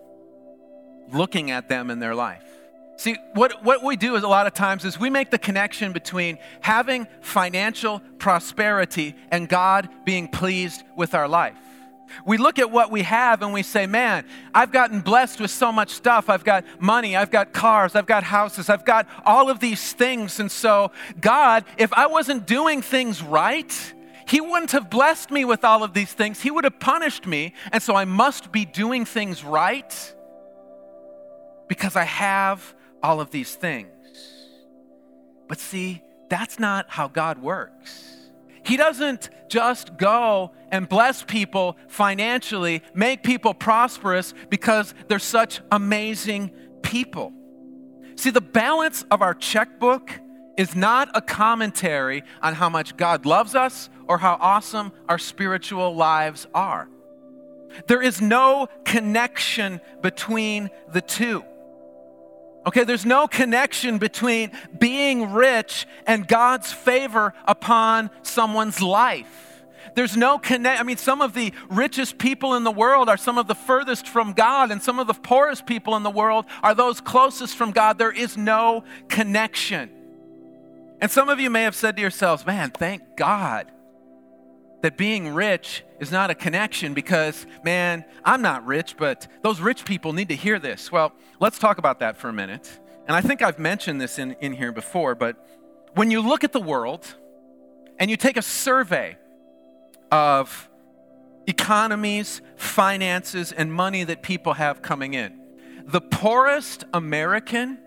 looking 1.11 1.51
at 1.51 1.67
them 1.67 1.89
in 1.89 1.99
their 1.99 2.15
life. 2.15 2.52
See, 2.95 3.17
what, 3.33 3.63
what 3.63 3.83
we 3.83 3.95
do 3.95 4.15
is 4.15 4.23
a 4.23 4.27
lot 4.27 4.45
of 4.45 4.53
times 4.53 4.85
is 4.85 4.99
we 4.99 5.09
make 5.09 5.31
the 5.31 5.39
connection 5.39 5.93
between 5.93 6.37
having 6.61 7.07
financial 7.21 8.01
prosperity 8.19 9.15
and 9.31 9.49
God 9.49 9.89
being 10.05 10.27
pleased 10.27 10.83
with 10.95 11.15
our 11.15 11.27
life. 11.27 11.57
We 12.25 12.37
look 12.37 12.59
at 12.59 12.69
what 12.69 12.91
we 12.91 13.01
have 13.01 13.41
and 13.41 13.51
we 13.51 13.63
say, 13.63 13.87
man, 13.87 14.25
I've 14.53 14.71
gotten 14.71 15.01
blessed 15.01 15.39
with 15.39 15.49
so 15.49 15.71
much 15.71 15.89
stuff. 15.89 16.29
I've 16.29 16.43
got 16.43 16.63
money, 16.79 17.15
I've 17.15 17.31
got 17.31 17.53
cars, 17.53 17.95
I've 17.95 18.05
got 18.05 18.23
houses, 18.23 18.69
I've 18.69 18.85
got 18.85 19.07
all 19.25 19.49
of 19.49 19.59
these 19.59 19.93
things. 19.93 20.39
And 20.39 20.51
so, 20.51 20.91
God, 21.19 21.65
if 21.77 21.91
I 21.93 22.05
wasn't 22.05 22.45
doing 22.45 22.83
things 22.83 23.23
right, 23.23 23.93
He 24.27 24.39
wouldn't 24.39 24.71
have 24.71 24.91
blessed 24.91 25.31
me 25.31 25.43
with 25.43 25.63
all 25.63 25.83
of 25.83 25.93
these 25.95 26.13
things. 26.13 26.41
He 26.41 26.51
would 26.51 26.65
have 26.65 26.79
punished 26.79 27.25
me. 27.25 27.53
And 27.71 27.81
so 27.81 27.95
I 27.95 28.05
must 28.05 28.51
be 28.51 28.65
doing 28.65 29.05
things 29.05 29.43
right 29.43 30.13
because 31.67 31.95
I 31.95 32.03
have 32.03 32.75
all 33.01 33.19
of 33.19 33.31
these 33.31 33.55
things. 33.55 33.89
But 35.47 35.59
see, 35.59 36.01
that's 36.29 36.59
not 36.59 36.89
how 36.89 37.07
God 37.07 37.41
works. 37.41 38.13
He 38.65 38.77
doesn't 38.77 39.29
just 39.49 39.97
go 39.97 40.51
and 40.71 40.87
bless 40.87 41.23
people 41.23 41.77
financially, 41.87 42.81
make 42.93 43.21
people 43.21 43.53
prosperous 43.53 44.33
because 44.49 44.93
they're 45.07 45.19
such 45.19 45.61
amazing 45.71 46.51
people. 46.81 47.33
See, 48.15 48.29
the 48.29 48.41
balance 48.41 49.03
of 49.11 49.21
our 49.21 49.33
checkbook 49.33 50.11
is 50.57 50.75
not 50.75 51.09
a 51.13 51.21
commentary 51.21 52.23
on 52.41 52.53
how 52.53 52.69
much 52.69 52.95
God 52.95 53.25
loves 53.25 53.53
us 53.53 53.89
or 54.07 54.17
how 54.17 54.37
awesome 54.39 54.91
our 55.09 55.17
spiritual 55.17 55.95
lives 55.95 56.47
are. 56.53 56.87
There 57.87 58.01
is 58.01 58.21
no 58.21 58.67
connection 58.85 59.81
between 60.01 60.69
the 60.91 61.01
two. 61.01 61.43
Okay, 62.65 62.83
there's 62.85 63.05
no 63.05 63.27
connection 63.27 63.97
between 63.97 64.51
being 64.77 65.33
rich 65.33 65.85
and 66.07 66.27
God's 66.27 66.71
favor 66.71 67.33
upon 67.45 68.09
someone's 68.21 68.81
life. 68.81 69.63
There's 69.95 70.17
no 70.17 70.39
connect. 70.39 70.79
I 70.79 70.83
mean, 70.83 70.97
some 70.97 71.21
of 71.21 71.33
the 71.33 71.53
richest 71.69 72.17
people 72.17 72.55
in 72.55 72.63
the 72.63 72.71
world 72.71 73.09
are 73.09 73.17
some 73.17 73.37
of 73.37 73.47
the 73.47 73.55
furthest 73.55 74.07
from 74.07 74.33
God, 74.33 74.71
and 74.71 74.81
some 74.81 74.97
of 74.97 75.07
the 75.07 75.13
poorest 75.13 75.65
people 75.65 75.95
in 75.95 76.03
the 76.03 76.09
world 76.09 76.45
are 76.63 76.73
those 76.73 76.99
closest 77.01 77.55
from 77.55 77.71
God. 77.71 77.97
There 77.97 78.11
is 78.11 78.37
no 78.37 78.83
connection. 79.09 79.91
And 80.99 81.11
some 81.11 81.29
of 81.29 81.39
you 81.39 81.49
may 81.49 81.63
have 81.63 81.75
said 81.75 81.97
to 81.97 82.01
yourselves, 82.01 82.45
man, 82.45 82.71
thank 82.71 83.17
God 83.17 83.67
that 84.83 84.97
being 84.97 85.33
rich 85.33 85.83
is 86.01 86.11
not 86.11 86.29
a 86.29 86.35
connection 86.35 86.93
because, 86.93 87.47
man, 87.63 88.03
I'm 88.25 88.41
not 88.41 88.65
rich, 88.65 88.97
but 88.97 89.27
those 89.41 89.61
rich 89.61 89.85
people 89.85 90.11
need 90.11 90.27
to 90.27 90.35
hear 90.35 90.59
this. 90.59 90.91
Well, 90.91 91.13
let's 91.39 91.57
talk 91.57 91.77
about 91.77 91.99
that 91.99 92.17
for 92.17 92.27
a 92.27 92.33
minute. 92.33 92.81
And 93.07 93.15
I 93.15 93.21
think 93.21 93.41
I've 93.41 93.59
mentioned 93.59 94.01
this 94.01 94.19
in, 94.19 94.33
in 94.41 94.51
here 94.51 94.73
before, 94.73 95.15
but 95.15 95.37
when 95.95 96.11
you 96.11 96.19
look 96.19 96.43
at 96.43 96.51
the 96.51 96.59
world 96.59 97.15
and 97.97 98.11
you 98.11 98.17
take 98.17 98.35
a 98.35 98.41
survey 98.41 99.17
of 100.11 100.69
economies, 101.47 102.41
finances, 102.57 103.53
and 103.53 103.73
money 103.73 104.03
that 104.03 104.21
people 104.21 104.51
have 104.53 104.81
coming 104.81 105.13
in, 105.13 105.39
the 105.85 106.01
poorest 106.01 106.83
American 106.93 107.77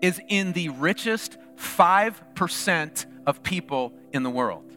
is 0.00 0.18
in 0.28 0.52
the 0.54 0.70
richest 0.70 1.36
5% 1.56 3.06
of 3.26 3.42
people 3.42 3.92
in 4.14 4.22
the 4.22 4.30
world. 4.30 4.71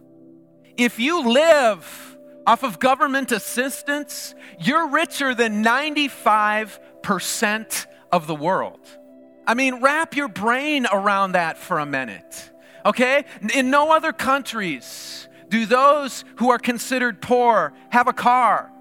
If 0.78 1.00
you 1.00 1.30
live 1.30 2.18
off 2.46 2.64
of 2.64 2.80
government 2.80 3.32
assistance, 3.32 4.36
you're 4.60 4.90
richer 4.90 5.34
than 5.34 5.64
95% 5.64 7.86
of 8.12 8.28
the 8.28 8.36
world. 8.36 8.80
I 9.48 9.54
mean, 9.54 9.82
wrap 9.82 10.16
your 10.16 10.28
brain 10.28 10.86
around 10.92 11.34
that 11.34 11.58
for 11.58 11.80
a 11.80 11.86
minute. 11.86 12.52
Okay? 12.86 13.26
In 13.54 13.70
no 13.70 13.92
other 13.92 14.12
countries 14.12 15.28
do 15.50 15.66
those 15.66 16.26
who 16.38 16.50
are 16.50 16.60
considered 16.60 17.22
poor 17.22 17.74
have 17.90 18.08
a 18.08 18.14
car. 18.14 18.72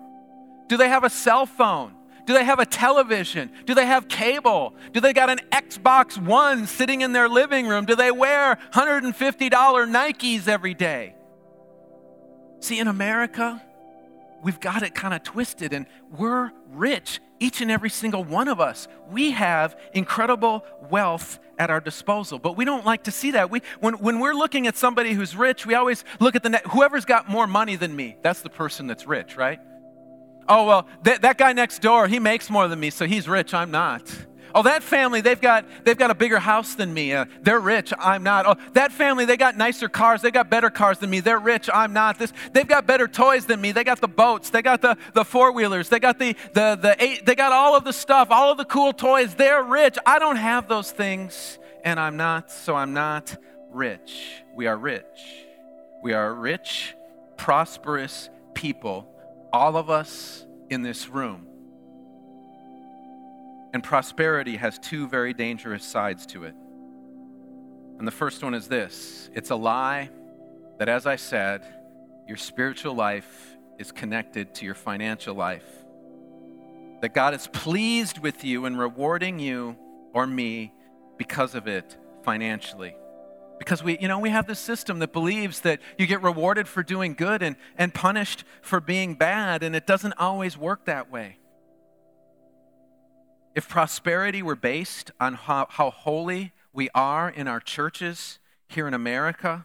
Do 0.69 0.77
they 0.77 0.89
have 0.89 1.05
a 1.05 1.11
cell 1.11 1.47
phone? 1.47 1.95
Do 2.27 2.33
they 2.33 2.45
have 2.45 2.59
a 2.59 2.67
television? 2.67 3.53
Do 3.67 3.75
they 3.75 3.87
have 3.87 4.09
cable? 4.09 4.75
Do 4.93 5.01
they 5.01 5.13
got 5.13 5.29
an 5.29 5.41
Xbox 5.53 6.19
One 6.19 6.67
sitting 6.67 7.03
in 7.03 7.13
their 7.13 7.29
living 7.29 7.69
room? 7.69 7.85
Do 7.85 7.95
they 7.95 8.11
wear 8.11 8.59
$150 8.73 9.51
Nikes 9.51 10.49
every 10.49 10.75
day? 10.75 11.15
See, 12.65 12.79
in 12.79 12.89
America, 12.89 13.63
we've 14.43 14.59
got 14.59 14.83
it 14.83 14.95
kind 14.95 15.13
of 15.13 15.23
twisted 15.23 15.75
and 15.75 15.85
we're 16.17 16.51
rich, 16.71 17.21
each 17.39 17.61
and 17.61 17.71
every 17.71 17.91
single 17.91 18.25
one 18.25 18.49
of 18.49 18.59
us. 18.59 18.89
We 19.11 19.33
have 19.33 19.79
incredible 19.93 20.65
wealth 20.89 21.39
at 21.59 21.69
our 21.69 21.81
disposal, 21.81 22.39
but 22.39 22.57
we 22.57 22.65
don't 22.65 22.87
like 22.87 23.03
to 23.03 23.11
see 23.11 23.33
that. 23.33 23.51
We, 23.51 23.61
when, 23.81 23.99
when 23.99 24.19
we're 24.19 24.33
looking 24.33 24.67
at 24.67 24.79
somebody 24.79 25.13
who's 25.13 25.37
rich, 25.37 25.67
we 25.67 25.75
always 25.75 26.07
look 26.21 26.37
at 26.37 26.43
the 26.43 26.49
net, 26.49 26.67
whoever's 26.69 27.05
got 27.05 27.29
more 27.29 27.47
money 27.47 27.77
than 27.77 27.95
me, 27.95 28.17
that's 28.23 28.41
the 28.41 28.49
person 28.49 28.87
that's 28.87 29.07
rich, 29.07 29.37
right? 29.37 29.61
Oh, 30.49 30.65
well, 30.65 30.89
that, 31.03 31.21
that 31.21 31.37
guy 31.37 31.53
next 31.53 31.83
door, 31.83 32.09
he 32.09 32.19
makes 32.19 32.49
more 32.49 32.67
than 32.67 32.81
me, 32.81 32.89
so 32.89 33.05
he's 33.05 33.29
rich, 33.29 33.53
I'm 33.53 33.73
not. 33.73 34.11
Oh, 34.55 34.63
that 34.63 34.85
family, 34.85 35.21
they've 35.21 35.41
got, 35.41 35.65
they've 35.85 35.99
got 35.99 36.13
a 36.13 36.15
bigger 36.15 36.39
house 36.39 36.77
than 36.77 36.95
me. 36.95 37.13
Uh, 37.13 37.25
they're 37.43 37.59
rich. 37.59 37.93
I'm 37.99 38.23
not. 38.23 38.47
Oh, 38.47 38.57
that 38.75 38.93
family, 38.93 39.25
they 39.25 39.37
got 39.37 39.57
nicer 39.57 39.89
cars. 39.89 40.23
They 40.23 40.31
got 40.31 40.49
better 40.49 40.71
cars 40.71 40.99
than 40.99 41.11
me. 41.11 41.19
They're 41.19 41.41
rich. 41.41 41.69
I'm 41.73 41.93
not. 41.93 42.19
This, 42.21 42.33
they've 42.53 42.67
got 42.67 42.87
better 42.87 43.09
toys 43.09 43.47
than 43.47 43.61
me. 43.61 43.73
They 43.73 43.83
got 43.83 44.01
the 44.01 44.09
boats. 44.09 44.51
They 44.51 44.63
got 44.63 44.81
the, 44.81 44.97
the 45.13 45.25
four 45.25 45.53
wheelers. 45.53 45.89
They 45.89 45.99
got 45.99 46.21
the, 46.21 46.37
the, 46.53 46.79
the 46.81 46.97
eight, 47.01 47.27
they 47.27 47.35
got 47.35 47.53
all 47.53 47.77
of 47.77 47.83
the 47.83 47.93
stuff, 47.93 48.29
all 48.31 48.53
of 48.53 48.59
the 48.59 48.65
cool 48.65 48.93
toys. 48.93 49.35
They're 49.35 49.63
rich. 49.63 49.99
I 50.07 50.21
don't 50.21 50.37
have 50.37 50.69
those 50.69 50.93
things, 50.93 51.59
and 51.83 51.99
I'm 51.99 52.17
not, 52.17 52.53
so 52.53 52.77
I'm 52.77 52.93
not 52.95 53.37
rich. 53.73 54.45
We 54.55 54.69
are 54.69 54.77
rich. 54.77 55.05
We 56.03 56.13
are 56.13 56.33
rich, 56.33 56.95
prosperous 57.37 58.31
people, 58.55 59.09
all 59.53 59.77
of 59.77 59.91
us 59.91 60.47
in 60.71 60.83
this 60.83 61.09
room. 61.09 61.49
And 63.75 63.83
prosperity 63.83 64.57
has 64.57 64.79
two 64.79 65.09
very 65.09 65.35
dangerous 65.35 65.85
sides 65.85 66.27
to 66.27 66.45
it. 66.45 66.55
And 67.99 68.07
the 68.07 68.13
first 68.13 68.43
one 68.43 68.55
is 68.55 68.69
this 68.69 69.29
it's 69.35 69.51
a 69.51 69.57
lie 69.57 70.11
that, 70.79 70.89
as 70.89 71.07
I 71.07 71.17
said, 71.17 71.67
your 72.29 72.37
spiritual 72.37 72.95
life 72.95 73.57
is 73.79 73.91
connected 73.91 74.55
to 74.55 74.65
your 74.65 74.77
financial 74.77 75.35
life. 75.35 75.67
That 77.03 77.15
God 77.15 77.35
is 77.35 77.49
pleased 77.49 78.19
with 78.19 78.45
you 78.45 78.65
and 78.65 78.79
rewarding 78.79 79.41
you 79.41 79.77
or 80.13 80.25
me 80.25 80.73
because 81.17 81.57
of 81.57 81.67
it 81.67 81.97
financially. 82.23 82.95
Because 83.59 83.83
we, 83.83 83.99
you 83.99 84.07
know, 84.07 84.21
we 84.21 84.31
have 84.31 84.47
this 84.47 84.61
system 84.61 85.01
that 85.01 85.13
believes 85.13 85.61
that 85.61 85.81
you 85.99 86.07
get 86.07 86.23
rewarded 86.23 86.69
for 86.69 86.85
doing 86.85 87.15
good 87.15 87.43
and, 87.43 87.57
and 87.77 87.93
punished 87.93 88.45
for 88.63 88.81
being 88.81 89.15
bad, 89.17 89.65
and 89.65 89.75
it 89.75 89.85
doesn't 89.85 90.15
always 90.17 90.57
work 90.57 90.85
that 90.85 91.11
way. 91.11 91.39
If 93.55 93.69
prosperity 93.69 94.43
were 94.43 94.57
based 94.57 95.13
on 95.21 95.35
how, 95.35 95.67
how 95.71 95.91
holy 95.91 96.53
we 96.73 96.89
are 96.93 97.31
in 97.31 97.47
our 97.47 97.61
churches 97.61 98.41
here 98.67 98.89
in 98.89 98.95
America, 98.95 99.65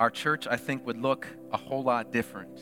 our 0.00 0.10
church, 0.10 0.48
I 0.50 0.56
think, 0.56 0.84
would 0.84 1.00
look 1.00 1.28
a 1.52 1.56
whole 1.56 1.84
lot 1.84 2.10
different. 2.10 2.58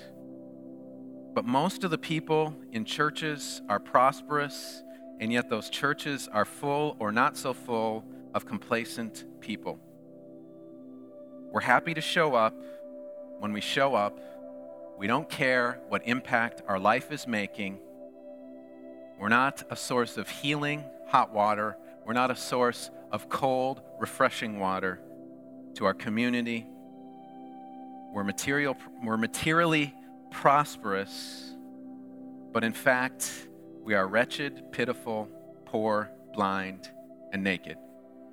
But 1.35 1.47
most 1.47 1.85
of 1.85 1.91
the 1.91 1.97
people 1.97 2.55
in 2.71 2.85
churches 2.85 3.63
are 3.71 3.79
prosperous, 3.79 4.83
and 5.21 5.33
yet 5.33 5.49
those 5.49 5.71
churches 5.71 6.29
are 6.31 6.45
full 6.45 6.95
or 6.99 7.11
not 7.11 7.39
so 7.39 7.55
full 7.55 8.05
of 8.35 8.45
complacent 8.45 9.25
people. 9.41 9.79
We're 11.51 11.63
happy 11.63 11.95
to 11.95 12.03
show 12.03 12.35
up. 12.35 12.55
When 13.39 13.55
we 13.55 13.63
show 13.63 13.95
up, 13.95 14.21
we 14.99 15.07
don't 15.07 15.31
care 15.31 15.81
what 15.89 16.07
impact 16.07 16.61
our 16.69 16.79
life 16.79 17.11
is 17.11 17.27
making 17.27 17.81
we're 19.23 19.29
not 19.29 19.63
a 19.71 19.77
source 19.77 20.17
of 20.17 20.29
healing, 20.29 20.83
hot 21.07 21.33
water. 21.33 21.77
We're 22.05 22.13
not 22.13 22.33
a 22.33 22.35
source 22.35 22.91
of 23.13 23.29
cold, 23.29 23.81
refreshing 24.01 24.59
water 24.59 24.99
to 25.75 25.85
our 25.85 25.95
community. 25.95 26.67
We're, 28.13 28.25
material, 28.25 28.77
we're 29.01 29.17
materially 29.17 29.95
prosperous, 30.33 31.55
but 32.53 32.65
in 32.65 32.73
fact, 32.73 33.47
we 33.85 33.95
are 33.95 34.09
wretched, 34.09 34.73
pitiful, 34.73 35.29
poor, 35.67 36.11
blind, 36.35 36.91
and 37.33 37.45
naked. 37.45 37.77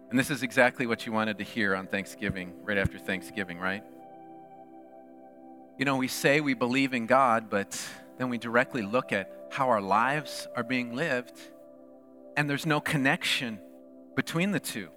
And 0.10 0.17
this 0.17 0.32
is 0.32 0.41
exactly 0.41 0.88
what 0.88 1.06
you 1.06 1.12
wanted 1.12 1.38
to 1.38 1.43
hear 1.43 1.75
on 1.75 1.86
Thanksgiving, 1.86 2.52
right 2.63 2.80
after 2.80 2.97
Thanksgiving, 2.97 3.60
right? 3.60 3.84
You 5.78 5.86
know, 5.86 5.97
we 5.97 6.08
say 6.08 6.41
we 6.41 6.56
believe 6.56 6.95
in 6.95 7.06
God, 7.06 7.47
but 7.47 7.80
then 8.19 8.29
we 8.29 8.38
directly 8.38 8.84
look 8.84 9.12
at 9.12 9.32
how 9.49 9.69
our 9.69 9.82
lives 9.82 10.47
are 10.55 10.63
being 10.63 10.95
lived, 10.95 11.39
and 12.38 12.49
there's 12.49 12.65
no 12.65 12.79
connection 12.79 13.60
between 14.15 14.51
the 14.51 14.60
two. 14.60 14.89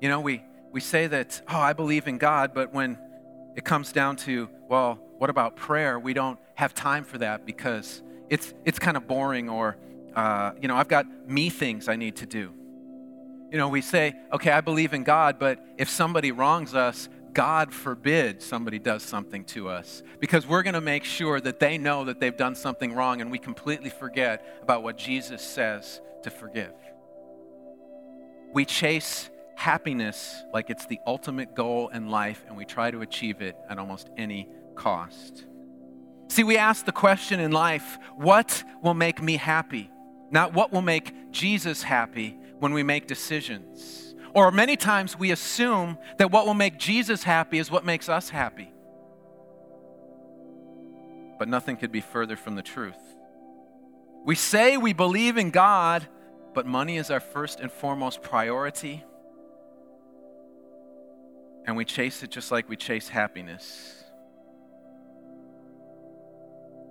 You 0.00 0.08
know, 0.08 0.20
we, 0.20 0.42
we 0.70 0.80
say 0.80 1.08
that, 1.08 1.42
oh, 1.48 1.58
I 1.58 1.72
believe 1.72 2.06
in 2.06 2.18
God, 2.18 2.54
but 2.54 2.72
when 2.72 2.96
it 3.56 3.64
comes 3.64 3.92
down 3.92 4.16
to, 4.16 4.48
well, 4.68 5.00
what 5.18 5.28
about 5.28 5.56
prayer? 5.56 5.98
We 5.98 6.14
don't 6.14 6.38
have 6.54 6.72
time 6.72 7.04
for 7.04 7.18
that 7.18 7.44
because 7.44 8.02
it's, 8.30 8.54
it's 8.64 8.78
kind 8.78 8.96
of 8.96 9.08
boring, 9.08 9.48
or, 9.48 9.76
uh, 10.14 10.52
you 10.60 10.68
know, 10.68 10.76
I've 10.76 10.88
got 10.88 11.06
me 11.28 11.50
things 11.50 11.88
I 11.88 11.96
need 11.96 12.16
to 12.16 12.26
do. 12.26 12.52
You 13.50 13.58
know, 13.58 13.68
we 13.68 13.80
say, 13.80 14.14
okay, 14.32 14.52
I 14.52 14.60
believe 14.60 14.94
in 14.94 15.02
God, 15.02 15.38
but 15.38 15.64
if 15.78 15.88
somebody 15.88 16.30
wrongs 16.30 16.74
us, 16.74 17.08
God 17.36 17.74
forbid 17.74 18.40
somebody 18.40 18.78
does 18.78 19.02
something 19.02 19.44
to 19.44 19.68
us 19.68 20.02
because 20.20 20.46
we're 20.46 20.62
going 20.62 20.72
to 20.72 20.80
make 20.80 21.04
sure 21.04 21.38
that 21.38 21.60
they 21.60 21.76
know 21.76 22.06
that 22.06 22.18
they've 22.18 22.34
done 22.34 22.54
something 22.54 22.94
wrong 22.94 23.20
and 23.20 23.30
we 23.30 23.38
completely 23.38 23.90
forget 23.90 24.58
about 24.62 24.82
what 24.82 24.96
Jesus 24.96 25.42
says 25.42 26.00
to 26.22 26.30
forgive. 26.30 26.72
We 28.54 28.64
chase 28.64 29.28
happiness 29.54 30.44
like 30.54 30.70
it's 30.70 30.86
the 30.86 30.98
ultimate 31.06 31.54
goal 31.54 31.88
in 31.88 32.08
life, 32.08 32.42
and 32.48 32.56
we 32.56 32.64
try 32.64 32.90
to 32.90 33.02
achieve 33.02 33.42
it 33.42 33.54
at 33.68 33.78
almost 33.78 34.08
any 34.16 34.48
cost. 34.74 35.44
See, 36.28 36.42
we 36.42 36.56
ask 36.56 36.86
the 36.86 36.92
question 36.92 37.38
in 37.38 37.52
life 37.52 37.98
what 38.14 38.64
will 38.82 38.94
make 38.94 39.20
me 39.20 39.36
happy? 39.36 39.90
Not 40.30 40.54
what 40.54 40.72
will 40.72 40.80
make 40.80 41.32
Jesus 41.32 41.82
happy 41.82 42.38
when 42.60 42.72
we 42.72 42.82
make 42.82 43.06
decisions. 43.06 44.05
Or 44.36 44.50
many 44.50 44.76
times 44.76 45.18
we 45.18 45.30
assume 45.30 45.96
that 46.18 46.30
what 46.30 46.44
will 46.44 46.52
make 46.52 46.76
Jesus 46.76 47.22
happy 47.22 47.58
is 47.58 47.70
what 47.70 47.86
makes 47.86 48.10
us 48.10 48.28
happy. 48.28 48.70
But 51.38 51.48
nothing 51.48 51.78
could 51.78 51.90
be 51.90 52.02
further 52.02 52.36
from 52.36 52.54
the 52.54 52.60
truth. 52.62 52.98
We 54.26 54.34
say 54.34 54.76
we 54.76 54.92
believe 54.92 55.38
in 55.38 55.48
God, 55.48 56.06
but 56.52 56.66
money 56.66 56.98
is 56.98 57.10
our 57.10 57.18
first 57.18 57.60
and 57.60 57.72
foremost 57.72 58.20
priority. 58.20 59.02
And 61.64 61.74
we 61.74 61.86
chase 61.86 62.22
it 62.22 62.30
just 62.30 62.52
like 62.52 62.68
we 62.68 62.76
chase 62.76 63.08
happiness. 63.08 64.04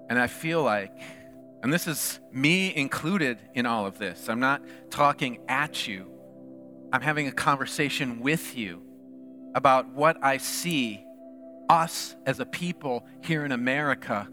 And 0.09 0.17
I 0.17 0.25
feel 0.25 0.63
like, 0.63 0.99
and 1.61 1.71
this 1.71 1.85
is 1.85 2.19
me 2.31 2.75
included 2.75 3.37
in 3.53 3.67
all 3.67 3.85
of 3.85 3.99
this, 3.99 4.29
I'm 4.29 4.39
not 4.39 4.63
talking 4.89 5.41
at 5.47 5.87
you, 5.87 6.14
I'm 6.91 7.01
having 7.01 7.27
a 7.27 7.31
conversation 7.31 8.19
with 8.19 8.57
you 8.57 8.81
about 9.53 9.89
what 9.89 10.17
I 10.23 10.37
see 10.37 11.03
us 11.69 12.15
as 12.25 12.39
a 12.39 12.45
people 12.45 13.05
here 13.21 13.45
in 13.45 13.51
America, 13.51 14.27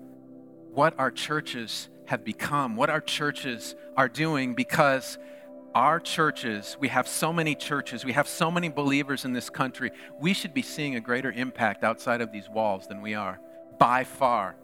what 0.73 0.95
our 0.99 1.11
churches 1.11 1.89
have 2.07 2.25
become, 2.25 2.77
what 2.77 2.91
our 2.91 3.01
churches 3.01 3.75
are 3.97 4.09
doing, 4.09 4.55
because 4.55 5.19
our 5.75 5.99
churches, 5.99 6.77
we 6.79 6.89
have 6.89 7.09
so 7.09 7.33
many 7.33 7.55
churches, 7.55 8.05
we 8.05 8.13
have 8.13 8.29
so 8.29 8.51
many 8.51 8.69
believers 8.69 9.25
in 9.25 9.33
this 9.33 9.49
country, 9.49 9.91
we 10.21 10.35
should 10.35 10.53
be 10.53 10.63
seeing 10.63 10.97
a 10.97 11.01
greater 11.01 11.33
impact 11.33 11.83
outside 11.85 12.21
of 12.21 12.33
these 12.33 12.49
walls 12.51 12.87
than 12.87 13.01
we 13.01 13.15
are, 13.15 13.41
by 13.79 14.05
far 14.05 14.57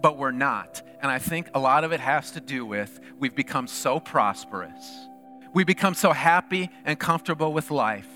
but 0.00 0.18
we're 0.18 0.30
not. 0.30 0.82
And 1.00 1.10
I 1.10 1.18
think 1.18 1.50
a 1.54 1.58
lot 1.58 1.84
of 1.84 1.92
it 1.92 2.00
has 2.00 2.32
to 2.32 2.40
do 2.40 2.64
with 2.64 3.00
we've 3.18 3.34
become 3.34 3.66
so 3.66 4.00
prosperous. 4.00 5.08
We 5.56 5.64
become 5.64 5.94
so 5.94 6.12
happy 6.12 6.68
and 6.84 6.98
comfortable 6.98 7.50
with 7.50 7.70
life 7.70 8.10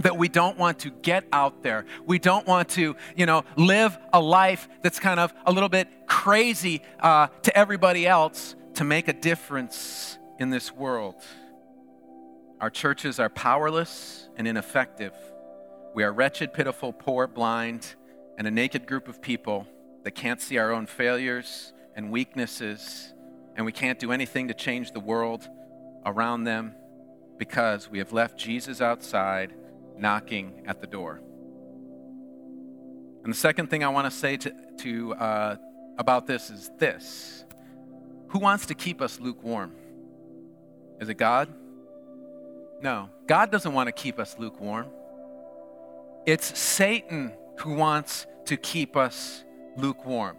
that 0.00 0.18
we 0.18 0.28
don't 0.28 0.58
want 0.58 0.80
to 0.80 0.90
get 0.90 1.24
out 1.32 1.62
there. 1.62 1.86
We 2.04 2.18
don't 2.18 2.46
want 2.46 2.68
to, 2.72 2.94
you 3.16 3.24
know, 3.24 3.46
live 3.56 3.96
a 4.12 4.20
life 4.20 4.68
that's 4.82 5.00
kind 5.00 5.18
of 5.18 5.32
a 5.46 5.50
little 5.50 5.70
bit 5.70 5.88
crazy 6.06 6.82
uh, 7.00 7.28
to 7.44 7.56
everybody 7.56 8.06
else 8.06 8.54
to 8.74 8.84
make 8.84 9.08
a 9.08 9.14
difference 9.14 10.18
in 10.38 10.50
this 10.50 10.70
world. 10.70 11.14
Our 12.60 12.68
churches 12.68 13.18
are 13.18 13.30
powerless 13.30 14.28
and 14.36 14.46
ineffective. 14.46 15.14
We 15.94 16.04
are 16.04 16.12
wretched, 16.12 16.52
pitiful, 16.52 16.92
poor, 16.92 17.26
blind, 17.26 17.94
and 18.36 18.46
a 18.46 18.50
naked 18.50 18.86
group 18.86 19.08
of 19.08 19.22
people 19.22 19.66
that 20.02 20.10
can't 20.10 20.42
see 20.42 20.58
our 20.58 20.70
own 20.70 20.84
failures 20.84 21.72
and 21.94 22.10
weaknesses, 22.10 23.14
and 23.56 23.64
we 23.64 23.72
can't 23.72 23.98
do 23.98 24.12
anything 24.12 24.48
to 24.48 24.54
change 24.54 24.92
the 24.92 25.00
world 25.00 25.48
around 26.06 26.44
them 26.44 26.74
because 27.36 27.90
we 27.90 27.98
have 27.98 28.12
left 28.12 28.38
Jesus 28.38 28.80
outside 28.80 29.52
knocking 29.98 30.62
at 30.66 30.80
the 30.80 30.86
door. 30.86 31.20
And 33.24 33.32
the 33.32 33.36
second 33.36 33.68
thing 33.68 33.82
I 33.82 33.88
want 33.88 34.10
to 34.10 34.16
say 34.16 34.36
to, 34.36 34.52
to 34.78 35.14
uh, 35.14 35.56
about 35.98 36.26
this 36.26 36.48
is 36.48 36.70
this 36.78 37.44
Who 38.28 38.38
wants 38.38 38.66
to 38.66 38.74
keep 38.74 39.02
us 39.02 39.20
lukewarm? 39.20 39.72
Is 41.00 41.08
it 41.08 41.18
God? 41.18 41.52
No, 42.80 43.10
God 43.26 43.50
doesn't 43.50 43.72
want 43.72 43.88
to 43.88 43.92
keep 43.92 44.18
us 44.18 44.36
lukewarm. 44.38 44.86
It's 46.24 46.58
Satan 46.58 47.32
who 47.58 47.74
wants 47.74 48.26
to 48.46 48.56
keep 48.56 48.96
us 48.96 49.44
lukewarm. 49.76 50.36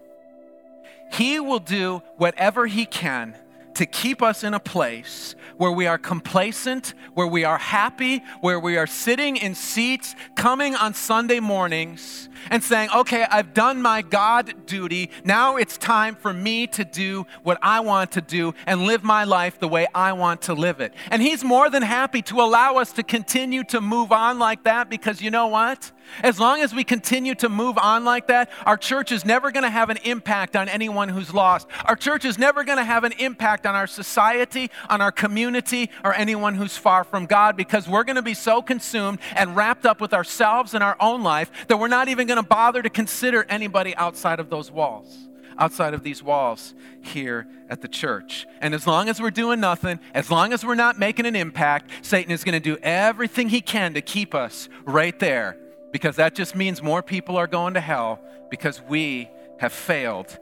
He 1.11 1.39
will 1.39 1.59
do 1.59 2.01
whatever 2.17 2.67
he 2.67 2.85
can 2.85 3.35
to 3.77 3.85
keep 3.85 4.23
us 4.23 4.43
in 4.43 4.55
a 4.55 4.59
place 4.59 5.35
where 5.57 5.71
we 5.71 5.85
are 5.87 5.97
complacent, 5.97 6.93
where 7.13 7.27
we 7.27 7.43
are 7.43 7.57
happy, 7.57 8.23
where 8.41 8.59
we 8.59 8.77
are 8.77 8.87
sitting 8.87 9.37
in 9.37 9.53
seats, 9.55 10.15
coming 10.35 10.75
on 10.75 10.93
Sunday 10.93 11.39
mornings 11.39 12.29
and 12.49 12.63
saying, 12.63 12.89
okay, 12.95 13.25
I've 13.29 13.53
done 13.53 13.81
my 13.81 14.01
God 14.01 14.65
duty. 14.65 15.09
Now 15.23 15.57
it's 15.57 15.77
time 15.77 16.15
for 16.15 16.33
me 16.33 16.67
to 16.67 16.85
do 16.85 17.25
what 17.43 17.57
I 17.61 17.79
want 17.81 18.11
to 18.13 18.21
do 18.21 18.53
and 18.65 18.83
live 18.83 19.03
my 19.03 19.23
life 19.23 19.59
the 19.59 19.67
way 19.67 19.87
I 19.93 20.13
want 20.13 20.43
to 20.43 20.53
live 20.53 20.79
it. 20.79 20.93
And 21.11 21.21
He's 21.21 21.43
more 21.43 21.69
than 21.69 21.83
happy 21.83 22.21
to 22.23 22.41
allow 22.41 22.75
us 22.77 22.91
to 22.93 23.03
continue 23.03 23.63
to 23.65 23.81
move 23.81 24.11
on 24.11 24.39
like 24.39 24.63
that 24.63 24.89
because 24.89 25.21
you 25.21 25.31
know 25.31 25.47
what? 25.47 25.91
As 26.23 26.39
long 26.39 26.61
as 26.61 26.73
we 26.73 26.83
continue 26.83 27.35
to 27.35 27.49
move 27.49 27.77
on 27.77 28.05
like 28.05 28.27
that, 28.27 28.49
our 28.65 28.77
church 28.77 29.11
is 29.11 29.25
never 29.25 29.51
going 29.51 29.63
to 29.63 29.69
have 29.69 29.89
an 29.89 29.97
impact 30.03 30.55
on 30.55 30.69
anyone 30.69 31.09
who's 31.09 31.33
lost. 31.33 31.67
Our 31.85 31.95
church 31.95 32.23
is 32.23 32.37
never 32.37 32.63
going 32.63 32.77
to 32.77 32.83
have 32.85 33.03
an 33.03 33.11
impact 33.13 33.65
on 33.67 33.75
our 33.75 33.85
society, 33.85 34.71
on 34.89 35.01
our 35.01 35.11
community, 35.11 35.91
or 36.03 36.13
anyone 36.15 36.55
who's 36.55 36.77
far 36.77 37.03
from 37.03 37.25
God 37.27 37.55
because 37.55 37.87
we're 37.87 38.03
going 38.03 38.15
to 38.15 38.21
be 38.21 38.33
so 38.33 38.61
consumed 38.61 39.19
and 39.35 39.55
wrapped 39.55 39.85
up 39.85 40.01
with 40.01 40.13
ourselves 40.13 40.73
and 40.73 40.83
our 40.83 40.97
own 40.99 41.21
life 41.21 41.51
that 41.67 41.77
we're 41.77 41.87
not 41.87 42.07
even 42.07 42.25
going 42.25 42.41
to 42.41 42.47
bother 42.47 42.81
to 42.81 42.89
consider 42.89 43.45
anybody 43.49 43.95
outside 43.95 44.39
of 44.39 44.49
those 44.49 44.71
walls 44.71 45.27
outside 45.59 45.93
of 45.93 46.03
these 46.03 46.21
walls 46.21 46.73
here 47.01 47.47
at 47.69 47.81
the 47.81 47.87
church. 47.87 48.45
And 48.61 48.73
as 48.73 48.85
long 48.85 49.09
as 49.09 49.19
we're 49.19 49.31
doing 49.31 49.59
nothing, 49.59 49.99
as 50.13 50.29
long 50.29 50.53
as 50.53 50.63
we're 50.63 50.75
not 50.75 50.99
making 50.99 51.25
an 51.25 51.35
impact, 51.35 51.89
Satan 52.01 52.31
is 52.31 52.43
going 52.43 52.53
to 52.53 52.59
do 52.59 52.77
everything 52.83 53.49
he 53.49 53.61
can 53.61 53.93
to 53.95 54.01
keep 54.01 54.35
us 54.35 54.69
right 54.85 55.17
there 55.19 55.57
because 55.91 56.17
that 56.17 56.35
just 56.35 56.55
means 56.55 56.81
more 56.81 57.01
people 57.01 57.37
are 57.37 57.47
going 57.47 57.73
to 57.73 57.79
hell 57.79 58.19
because 58.49 58.81
we 58.81 59.29
have 59.59 59.73
failed 59.73 60.37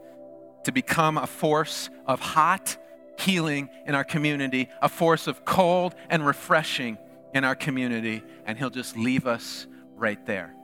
to 0.64 0.72
become 0.72 1.16
a 1.16 1.26
force 1.26 1.88
of 2.06 2.20
hot 2.20 2.76
healing 3.18 3.68
in 3.86 3.94
our 3.94 4.04
community, 4.04 4.68
a 4.80 4.88
force 4.88 5.26
of 5.26 5.44
cold 5.44 5.94
and 6.08 6.26
refreshing 6.26 6.98
in 7.34 7.44
our 7.44 7.54
community, 7.54 8.22
and 8.44 8.58
He'll 8.58 8.70
just 8.70 8.96
leave 8.96 9.26
us 9.26 9.66
right 9.94 10.24
there. 10.26 10.54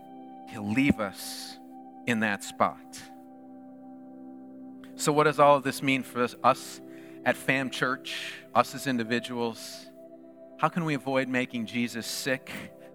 He'll 0.48 0.70
leave 0.70 1.00
us 1.00 1.58
in 2.06 2.20
that 2.20 2.44
spot. 2.44 3.00
So, 4.96 5.12
what 5.12 5.24
does 5.24 5.38
all 5.38 5.56
of 5.56 5.62
this 5.62 5.82
mean 5.82 6.02
for 6.02 6.22
us, 6.22 6.34
us 6.44 6.80
at 7.24 7.36
Fam 7.36 7.70
Church, 7.70 8.34
us 8.54 8.74
as 8.74 8.86
individuals? 8.86 9.86
How 10.58 10.68
can 10.68 10.84
we 10.84 10.94
avoid 10.94 11.28
making 11.28 11.66
Jesus 11.66 12.06
sick 12.06 12.50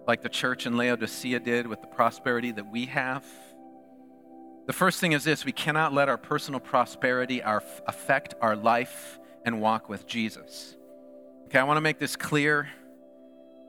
like 0.08 0.22
the 0.22 0.28
church 0.28 0.64
in 0.64 0.76
Laodicea 0.76 1.38
did 1.38 1.66
with 1.66 1.82
the 1.82 1.86
prosperity 1.86 2.50
that 2.50 2.72
we 2.72 2.86
have. 2.86 3.24
The 4.66 4.72
first 4.72 5.00
thing 5.00 5.12
is 5.12 5.22
this 5.22 5.44
we 5.44 5.52
cannot 5.52 5.92
let 5.92 6.08
our 6.08 6.16
personal 6.16 6.60
prosperity 6.60 7.42
our, 7.42 7.62
affect 7.86 8.34
our 8.40 8.56
life 8.56 9.18
and 9.48 9.60
walk 9.60 9.88
with 9.88 10.06
Jesus. 10.06 10.76
Okay, 11.46 11.58
I 11.58 11.64
want 11.64 11.78
to 11.78 11.82
make 11.82 11.98
this 11.98 12.14
clear. 12.14 12.68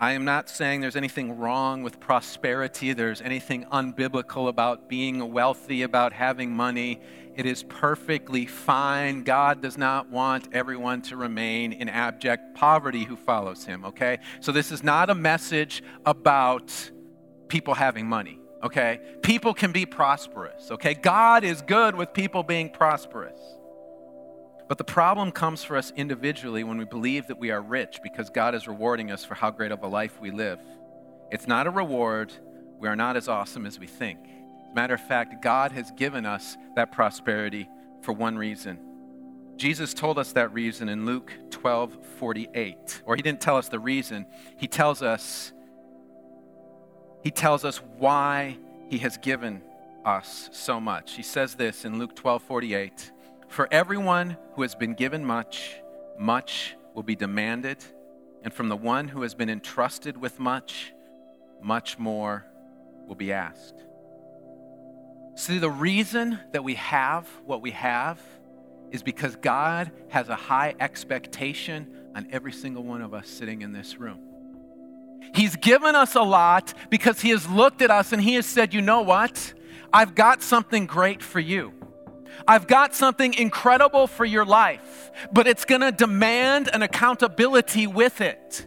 I 0.02 0.12
am 0.12 0.26
not 0.26 0.50
saying 0.50 0.82
there's 0.82 0.96
anything 0.96 1.38
wrong 1.38 1.84
with 1.84 2.00
prosperity, 2.00 2.94
there's 2.94 3.22
anything 3.22 3.66
unbiblical 3.66 4.48
about 4.48 4.88
being 4.88 5.32
wealthy, 5.32 5.82
about 5.82 6.14
having 6.14 6.52
money. 6.52 7.02
It 7.36 7.46
is 7.46 7.64
perfectly 7.64 8.46
fine. 8.46 9.24
God 9.24 9.62
does 9.62 9.78
not 9.78 10.10
want 10.10 10.50
everyone 10.54 11.02
to 11.04 11.16
remain 11.16 11.72
in 11.74 11.88
abject 11.88 12.56
poverty 12.56 13.06
who 13.06 13.16
follows 13.16 13.64
him, 13.66 13.86
okay? 13.86 14.20
So 14.42 14.52
this 14.52 14.72
is 14.72 14.84
not 14.84 15.10
a 15.10 15.16
message 15.16 15.82
about 16.06 16.72
people 17.48 17.74
having 17.74 18.06
money, 18.06 18.40
okay? 18.64 19.00
People 19.22 19.54
can 19.54 19.72
be 19.72 19.86
prosperous, 19.86 20.72
okay? 20.72 20.94
God 20.94 21.46
is 21.46 21.62
good 21.62 21.96
with 21.96 22.14
people 22.14 22.44
being 22.44 22.70
prosperous. 22.70 23.40
But 24.70 24.78
the 24.78 24.84
problem 24.84 25.32
comes 25.32 25.64
for 25.64 25.76
us 25.76 25.92
individually 25.96 26.64
when 26.64 26.78
we 26.78 26.86
believe 26.86 27.26
that 27.28 27.40
we 27.40 27.50
are 27.50 27.60
rich 27.60 28.00
because 28.04 28.30
God 28.30 28.54
is 28.54 28.68
rewarding 28.68 29.12
us 29.12 29.26
for 29.26 29.34
how 29.34 29.50
great 29.50 29.72
of 29.72 29.82
a 29.82 29.88
life 29.88 30.22
we 30.22 30.30
live. 30.30 30.60
It's 31.32 31.48
not 31.48 31.66
a 31.66 31.72
reward. 31.72 32.32
We 32.78 32.88
are 32.88 32.96
not 32.96 33.18
as 33.18 33.28
awesome 33.28 33.66
as 33.66 33.80
we 33.80 33.88
think. 33.88 34.20
As 34.22 34.72
a 34.72 34.76
matter 34.76 34.94
of 34.94 35.02
fact, 35.02 35.42
God 35.42 35.72
has 35.72 35.92
given 35.98 36.24
us 36.24 36.56
that 36.76 36.92
prosperity 36.92 37.68
for 38.02 38.14
one 38.14 38.38
reason. 38.38 38.78
Jesus 39.58 39.96
told 39.96 40.20
us 40.20 40.34
that 40.34 40.54
reason 40.54 40.88
in 40.88 41.04
Luke 41.04 41.34
12 41.50 41.98
48. 42.20 43.02
Or 43.06 43.16
he 43.16 43.24
didn't 43.24 43.42
tell 43.42 43.58
us 43.58 43.70
the 43.70 43.80
reason, 43.80 44.28
he 44.58 44.68
tells 44.68 45.02
us, 45.02 45.52
he 47.24 47.32
tells 47.32 47.66
us 47.66 47.78
why 47.98 48.60
he 48.88 49.00
has 49.00 49.18
given 49.18 49.64
us 50.06 50.48
so 50.54 50.80
much. 50.80 51.16
He 51.16 51.24
says 51.24 51.56
this 51.56 51.86
in 51.86 51.98
Luke 51.98 52.16
12 52.16 52.44
48. 52.44 53.12
For 53.60 53.68
everyone 53.72 54.38
who 54.54 54.62
has 54.62 54.74
been 54.74 54.94
given 54.94 55.26
much, 55.26 55.82
much 56.18 56.78
will 56.94 57.04
be 57.04 57.18
demanded, 57.18 57.84
and 58.42 58.54
from 58.54 58.70
the 58.70 58.78
one 58.78 59.10
who 59.10 59.24
has 59.24 59.36
been 59.36 59.50
entrusted 59.50 60.16
with 60.16 60.40
much, 60.40 60.94
much 61.62 62.00
more 62.00 62.46
will 63.06 63.16
be 63.16 63.34
asked. 63.34 63.76
See, 65.36 65.58
the 65.58 65.70
reason 65.70 66.40
that 66.54 66.64
we 66.64 66.76
have 66.76 67.28
what 67.46 67.62
we 67.62 67.72
have 67.72 68.18
is 68.92 69.04
because 69.04 69.36
God 69.36 69.92
has 70.08 70.30
a 70.30 70.38
high 70.38 70.74
expectation 70.80 71.86
on 72.16 72.30
every 72.32 72.54
single 72.54 72.84
one 72.84 73.02
of 73.02 73.14
us 73.14 73.28
sitting 73.28 73.62
in 73.62 73.74
this 73.74 73.98
room. 73.98 74.22
He's 75.36 75.58
given 75.58 75.96
us 75.96 76.16
a 76.16 76.24
lot 76.24 76.74
because 76.90 77.20
He 77.20 77.32
has 77.32 77.46
looked 77.50 77.82
at 77.82 77.92
us 77.92 78.14
and 78.14 78.22
He 78.22 78.36
has 78.36 78.46
said, 78.46 78.74
You 78.74 78.80
know 78.80 79.02
what? 79.02 79.54
I've 79.92 80.16
got 80.16 80.42
something 80.42 80.86
great 80.86 81.22
for 81.22 81.42
you. 81.42 81.74
I've 82.48 82.68
got 82.68 82.96
something 82.96 83.34
incredible 83.34 84.08
for 84.08 84.26
your 84.26 84.46
life, 84.46 85.12
but 85.32 85.48
it's 85.48 85.66
going 85.66 85.82
to 85.82 85.92
demand 85.92 86.70
an 86.74 86.82
accountability 86.82 87.88
with 87.88 88.22
it. 88.22 88.66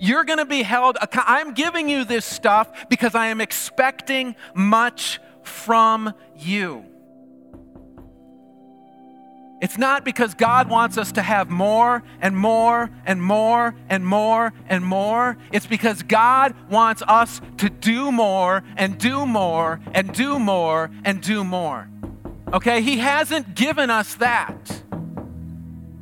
You're 0.00 0.24
going 0.24 0.38
to 0.38 0.46
be 0.46 0.62
held, 0.62 0.96
I'm 1.12 1.54
giving 1.54 1.88
you 1.88 2.04
this 2.04 2.24
stuff 2.24 2.88
because 2.88 3.14
I 3.14 3.26
am 3.26 3.40
expecting 3.40 4.36
much 4.54 5.20
from 5.42 6.14
you. 6.36 6.84
It's 9.62 9.78
not 9.78 10.04
because 10.04 10.34
God 10.34 10.68
wants 10.68 10.98
us 10.98 11.12
to 11.12 11.22
have 11.22 11.48
more 11.48 12.02
and 12.20 12.36
more 12.36 12.90
and 13.06 13.22
more 13.22 13.76
and 13.88 14.04
more 14.04 14.52
and 14.68 14.84
more. 14.84 15.36
It's 15.52 15.66
because 15.66 16.02
God 16.02 16.56
wants 16.68 17.00
us 17.06 17.40
to 17.58 17.70
do 17.70 18.10
more 18.10 18.64
and 18.76 18.98
do 18.98 19.24
more 19.24 19.80
and 19.94 20.12
do 20.12 20.40
more 20.40 20.90
and 21.04 21.20
do 21.20 21.44
more. 21.44 21.88
Okay? 22.52 22.82
He 22.82 22.98
hasn't 22.98 23.54
given 23.54 23.90
us 23.90 24.14
that 24.16 24.82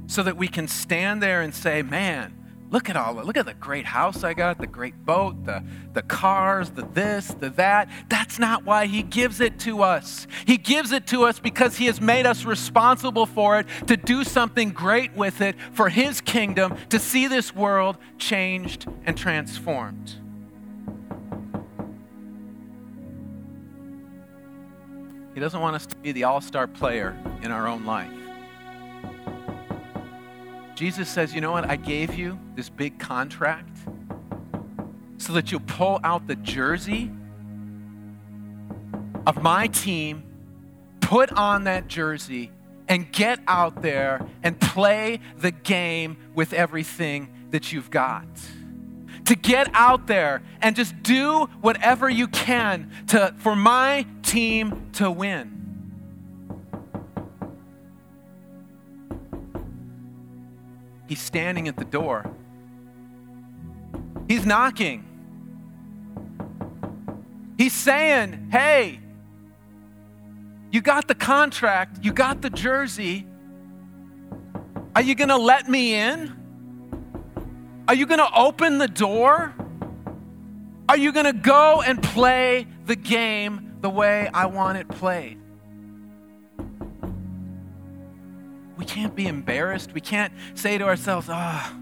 so 0.07 0.23
that 0.23 0.37
we 0.37 0.49
can 0.49 0.67
stand 0.67 1.23
there 1.23 1.41
and 1.41 1.55
say, 1.55 1.83
man, 1.83 2.41
Look 2.71 2.89
at 2.89 2.97
all, 2.97 3.15
look 3.15 3.37
at 3.37 3.47
the 3.47 3.55
great 3.55 3.85
house 3.85 4.23
I 4.23 4.33
got, 4.33 4.59
the 4.59 4.67
great 4.67 5.05
boat, 5.05 5.45
the, 5.45 5.65
the 5.93 6.03
cars, 6.03 6.71
the 6.71 6.83
this, 6.83 7.27
the 7.27 7.51
that. 7.51 7.91
That's 8.09 8.39
not 8.39 8.65
why 8.65 8.87
he 8.87 9.03
gives 9.03 9.41
it 9.41 9.59
to 9.61 9.83
us. 9.83 10.29
He 10.47 10.57
gives 10.57 10.93
it 10.93 11.09
to 11.09 11.25
us 11.25 11.41
because 11.41 11.77
he 11.77 11.87
has 11.87 12.01
made 12.01 12.27
us 12.27 12.45
responsible 12.45 13.27
for 13.27 13.59
it, 13.59 13.67
to 13.89 13.97
do 13.97 14.23
something 14.23 14.71
great 14.71 15.13
with 15.17 15.41
it 15.41 15.57
for 15.73 15.89
his 15.89 16.21
kingdom, 16.21 16.77
to 16.91 17.01
see 17.01 17.27
this 17.27 17.53
world 17.53 17.99
changed 18.19 18.87
and 19.05 19.19
transformed. 19.19 20.15
He 25.41 25.43
doesn't 25.43 25.63
want 25.63 25.75
us 25.75 25.87
to 25.87 25.97
be 25.97 26.13
the 26.13 26.25
all 26.25 26.43
star 26.43 26.67
player 26.67 27.17
in 27.41 27.51
our 27.51 27.67
own 27.67 27.87
life. 27.87 28.13
Jesus 30.75 31.09
says, 31.09 31.35
You 31.35 31.41
know 31.41 31.51
what? 31.51 31.65
I 31.65 31.77
gave 31.77 32.15
you 32.15 32.39
this 32.57 32.69
big 32.69 32.99
contract 32.99 33.75
so 35.17 35.33
that 35.33 35.51
you'll 35.51 35.63
pull 35.63 35.99
out 36.05 36.27
the 36.27 36.37
jersey 36.37 37.11
of 39.27 39.43
my 39.43 39.69
team, 39.69 40.25
put 41.01 41.33
on 41.33 41.65
that 41.65 41.89
jersey, 41.89 42.51
and 42.87 43.11
get 43.11 43.41
out 43.49 43.81
there 43.81 44.21
and 44.43 44.61
play 44.61 45.21
the 45.39 45.53
game 45.53 46.19
with 46.35 46.53
everything 46.53 47.49
that 47.49 47.73
you've 47.73 47.89
got. 47.89 48.29
To 49.31 49.37
get 49.37 49.71
out 49.75 50.09
there 50.09 50.43
and 50.61 50.75
just 50.75 51.01
do 51.05 51.45
whatever 51.61 52.11
you 52.11 52.27
can 52.27 52.91
to, 53.07 53.33
for 53.39 53.55
my 53.55 54.05
team 54.25 54.91
to 54.95 55.09
win. 55.09 55.61
He's 61.07 61.21
standing 61.21 61.69
at 61.69 61.77
the 61.77 61.85
door. 61.85 62.29
He's 64.27 64.45
knocking. 64.45 65.05
He's 67.57 67.73
saying, 67.73 68.49
Hey, 68.51 68.99
you 70.73 70.81
got 70.81 71.07
the 71.07 71.15
contract, 71.15 72.05
you 72.05 72.13
got 72.13 72.43
the 72.43 72.51
jersey. 72.51 73.29
Are 74.97 75.03
you 75.03 75.15
going 75.15 75.29
to 75.29 75.37
let 75.37 75.69
me 75.69 75.95
in? 75.95 76.40
Are 77.91 77.95
you 77.95 78.07
going 78.07 78.21
to 78.21 78.39
open 78.39 78.79
the 78.79 78.87
door? 78.87 79.53
Are 80.89 80.97
you 80.97 81.11
going 81.11 81.25
to 81.25 81.33
go 81.33 81.83
and 81.83 82.01
play 82.01 82.69
the 82.87 82.95
game 82.95 83.79
the 83.81 83.91
way 83.91 84.31
I 84.33 84.47
want 84.47 84.79
it 84.79 84.89
played? 84.89 85.39
we 88.77 88.85
can't 88.85 89.17
be 89.17 89.27
embarrassed. 89.27 89.93
We 89.93 90.01
can't 90.01 90.33
say 90.55 90.79
to 90.79 90.85
ourselves, 90.85 91.27
ah. 91.29 91.77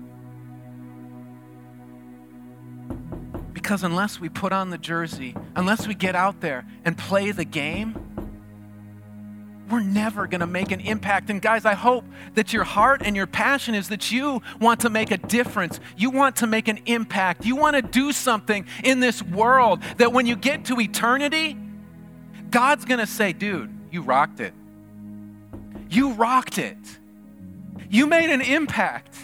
Because 3.52 3.82
unless 3.82 4.18
we 4.18 4.30
put 4.30 4.54
on 4.54 4.70
the 4.70 4.78
jersey, 4.78 5.36
unless 5.54 5.86
we 5.86 5.94
get 5.94 6.16
out 6.16 6.40
there 6.40 6.66
and 6.86 6.96
play 6.96 7.32
the 7.32 7.44
game, 7.44 8.07
we're 9.70 9.80
never 9.80 10.26
going 10.26 10.40
to 10.40 10.46
make 10.46 10.72
an 10.72 10.80
impact. 10.80 11.30
And 11.30 11.42
guys, 11.42 11.64
I 11.64 11.74
hope 11.74 12.04
that 12.34 12.52
your 12.52 12.64
heart 12.64 13.02
and 13.04 13.14
your 13.14 13.26
passion 13.26 13.74
is 13.74 13.88
that 13.88 14.10
you 14.10 14.42
want 14.60 14.80
to 14.80 14.90
make 14.90 15.10
a 15.10 15.18
difference. 15.18 15.78
You 15.96 16.10
want 16.10 16.36
to 16.36 16.46
make 16.46 16.68
an 16.68 16.80
impact. 16.86 17.44
You 17.44 17.56
want 17.56 17.76
to 17.76 17.82
do 17.82 18.12
something 18.12 18.66
in 18.82 19.00
this 19.00 19.22
world 19.22 19.82
that 19.98 20.12
when 20.12 20.26
you 20.26 20.36
get 20.36 20.64
to 20.66 20.80
eternity, 20.80 21.56
God's 22.50 22.84
going 22.84 23.00
to 23.00 23.06
say, 23.06 23.32
dude, 23.32 23.70
you 23.90 24.02
rocked 24.02 24.40
it. 24.40 24.54
You 25.90 26.12
rocked 26.12 26.58
it. 26.58 26.76
You 27.90 28.06
made 28.06 28.30
an 28.30 28.40
impact. 28.40 29.16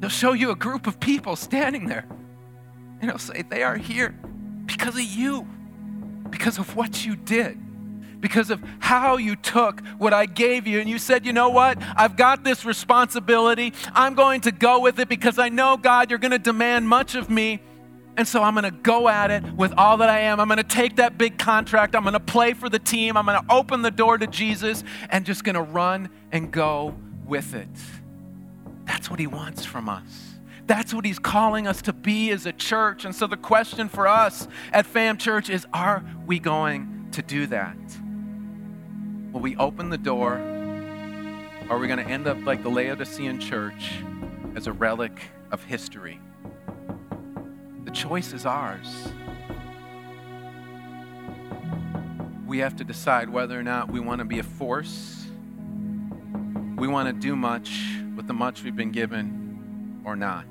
He'll 0.00 0.08
show 0.08 0.32
you 0.32 0.50
a 0.50 0.56
group 0.56 0.86
of 0.86 1.00
people 1.00 1.34
standing 1.34 1.86
there, 1.86 2.06
and 3.00 3.10
he'll 3.10 3.18
say, 3.18 3.42
They 3.42 3.64
are 3.64 3.76
here 3.76 4.10
because 4.64 4.94
of 4.94 5.02
you, 5.02 5.46
because 6.30 6.56
of 6.56 6.76
what 6.76 7.04
you 7.04 7.16
did 7.16 7.58
because 8.20 8.50
of 8.50 8.62
how 8.80 9.16
you 9.16 9.36
took 9.36 9.80
what 9.98 10.12
I 10.12 10.26
gave 10.26 10.66
you 10.66 10.80
and 10.80 10.88
you 10.88 10.98
said, 10.98 11.24
you 11.24 11.32
know 11.32 11.48
what? 11.50 11.78
I've 11.96 12.16
got 12.16 12.44
this 12.44 12.64
responsibility. 12.64 13.72
I'm 13.92 14.14
going 14.14 14.40
to 14.42 14.52
go 14.52 14.80
with 14.80 14.98
it 14.98 15.08
because 15.08 15.38
I 15.38 15.48
know, 15.48 15.76
God, 15.76 16.10
you're 16.10 16.18
going 16.18 16.32
to 16.32 16.38
demand 16.38 16.88
much 16.88 17.14
of 17.14 17.30
me. 17.30 17.60
And 18.16 18.26
so 18.26 18.42
I'm 18.42 18.54
going 18.54 18.64
to 18.64 18.72
go 18.72 19.08
at 19.08 19.30
it 19.30 19.44
with 19.52 19.72
all 19.78 19.98
that 19.98 20.10
I 20.10 20.22
am. 20.22 20.40
I'm 20.40 20.48
going 20.48 20.56
to 20.56 20.64
take 20.64 20.96
that 20.96 21.16
big 21.16 21.38
contract. 21.38 21.94
I'm 21.94 22.02
going 22.02 22.14
to 22.14 22.20
play 22.20 22.52
for 22.52 22.68
the 22.68 22.80
team. 22.80 23.16
I'm 23.16 23.26
going 23.26 23.40
to 23.40 23.46
open 23.48 23.82
the 23.82 23.92
door 23.92 24.18
to 24.18 24.26
Jesus 24.26 24.82
and 25.08 25.24
just 25.24 25.44
going 25.44 25.54
to 25.54 25.62
run 25.62 26.10
and 26.32 26.50
go 26.50 26.96
with 27.26 27.54
it. 27.54 27.68
That's 28.86 29.08
what 29.08 29.20
he 29.20 29.28
wants 29.28 29.64
from 29.64 29.88
us. 29.88 30.34
That's 30.66 30.92
what 30.92 31.04
he's 31.04 31.20
calling 31.20 31.68
us 31.68 31.80
to 31.82 31.92
be 31.92 32.30
as 32.30 32.44
a 32.44 32.52
church. 32.52 33.04
And 33.04 33.14
so 33.14 33.28
the 33.28 33.36
question 33.36 33.88
for 33.88 34.08
us 34.08 34.48
at 34.72 34.84
Fam 34.84 35.16
Church 35.16 35.48
is 35.48 35.66
are 35.72 36.04
we 36.26 36.40
going 36.40 37.08
to 37.12 37.22
do 37.22 37.46
that? 37.46 37.76
Will 39.32 39.40
we 39.40 39.56
open 39.56 39.90
the 39.90 39.98
door? 39.98 40.34
Or 41.68 41.76
are 41.76 41.78
we 41.78 41.86
going 41.86 41.98
to 41.98 42.10
end 42.10 42.26
up 42.26 42.44
like 42.46 42.62
the 42.62 42.70
Laodicean 42.70 43.38
church 43.38 44.02
as 44.54 44.66
a 44.66 44.72
relic 44.72 45.20
of 45.50 45.62
history? 45.64 46.18
The 47.84 47.90
choice 47.90 48.32
is 48.32 48.46
ours. 48.46 49.08
We 52.46 52.58
have 52.58 52.76
to 52.76 52.84
decide 52.84 53.28
whether 53.28 53.58
or 53.58 53.62
not 53.62 53.90
we 53.90 54.00
want 54.00 54.20
to 54.20 54.24
be 54.24 54.38
a 54.38 54.42
force, 54.42 55.26
we 56.76 56.88
want 56.88 57.08
to 57.08 57.12
do 57.12 57.36
much 57.36 57.98
with 58.16 58.26
the 58.26 58.32
much 58.32 58.62
we've 58.62 58.76
been 58.76 58.92
given, 58.92 60.00
or 60.04 60.16
not. 60.16 60.46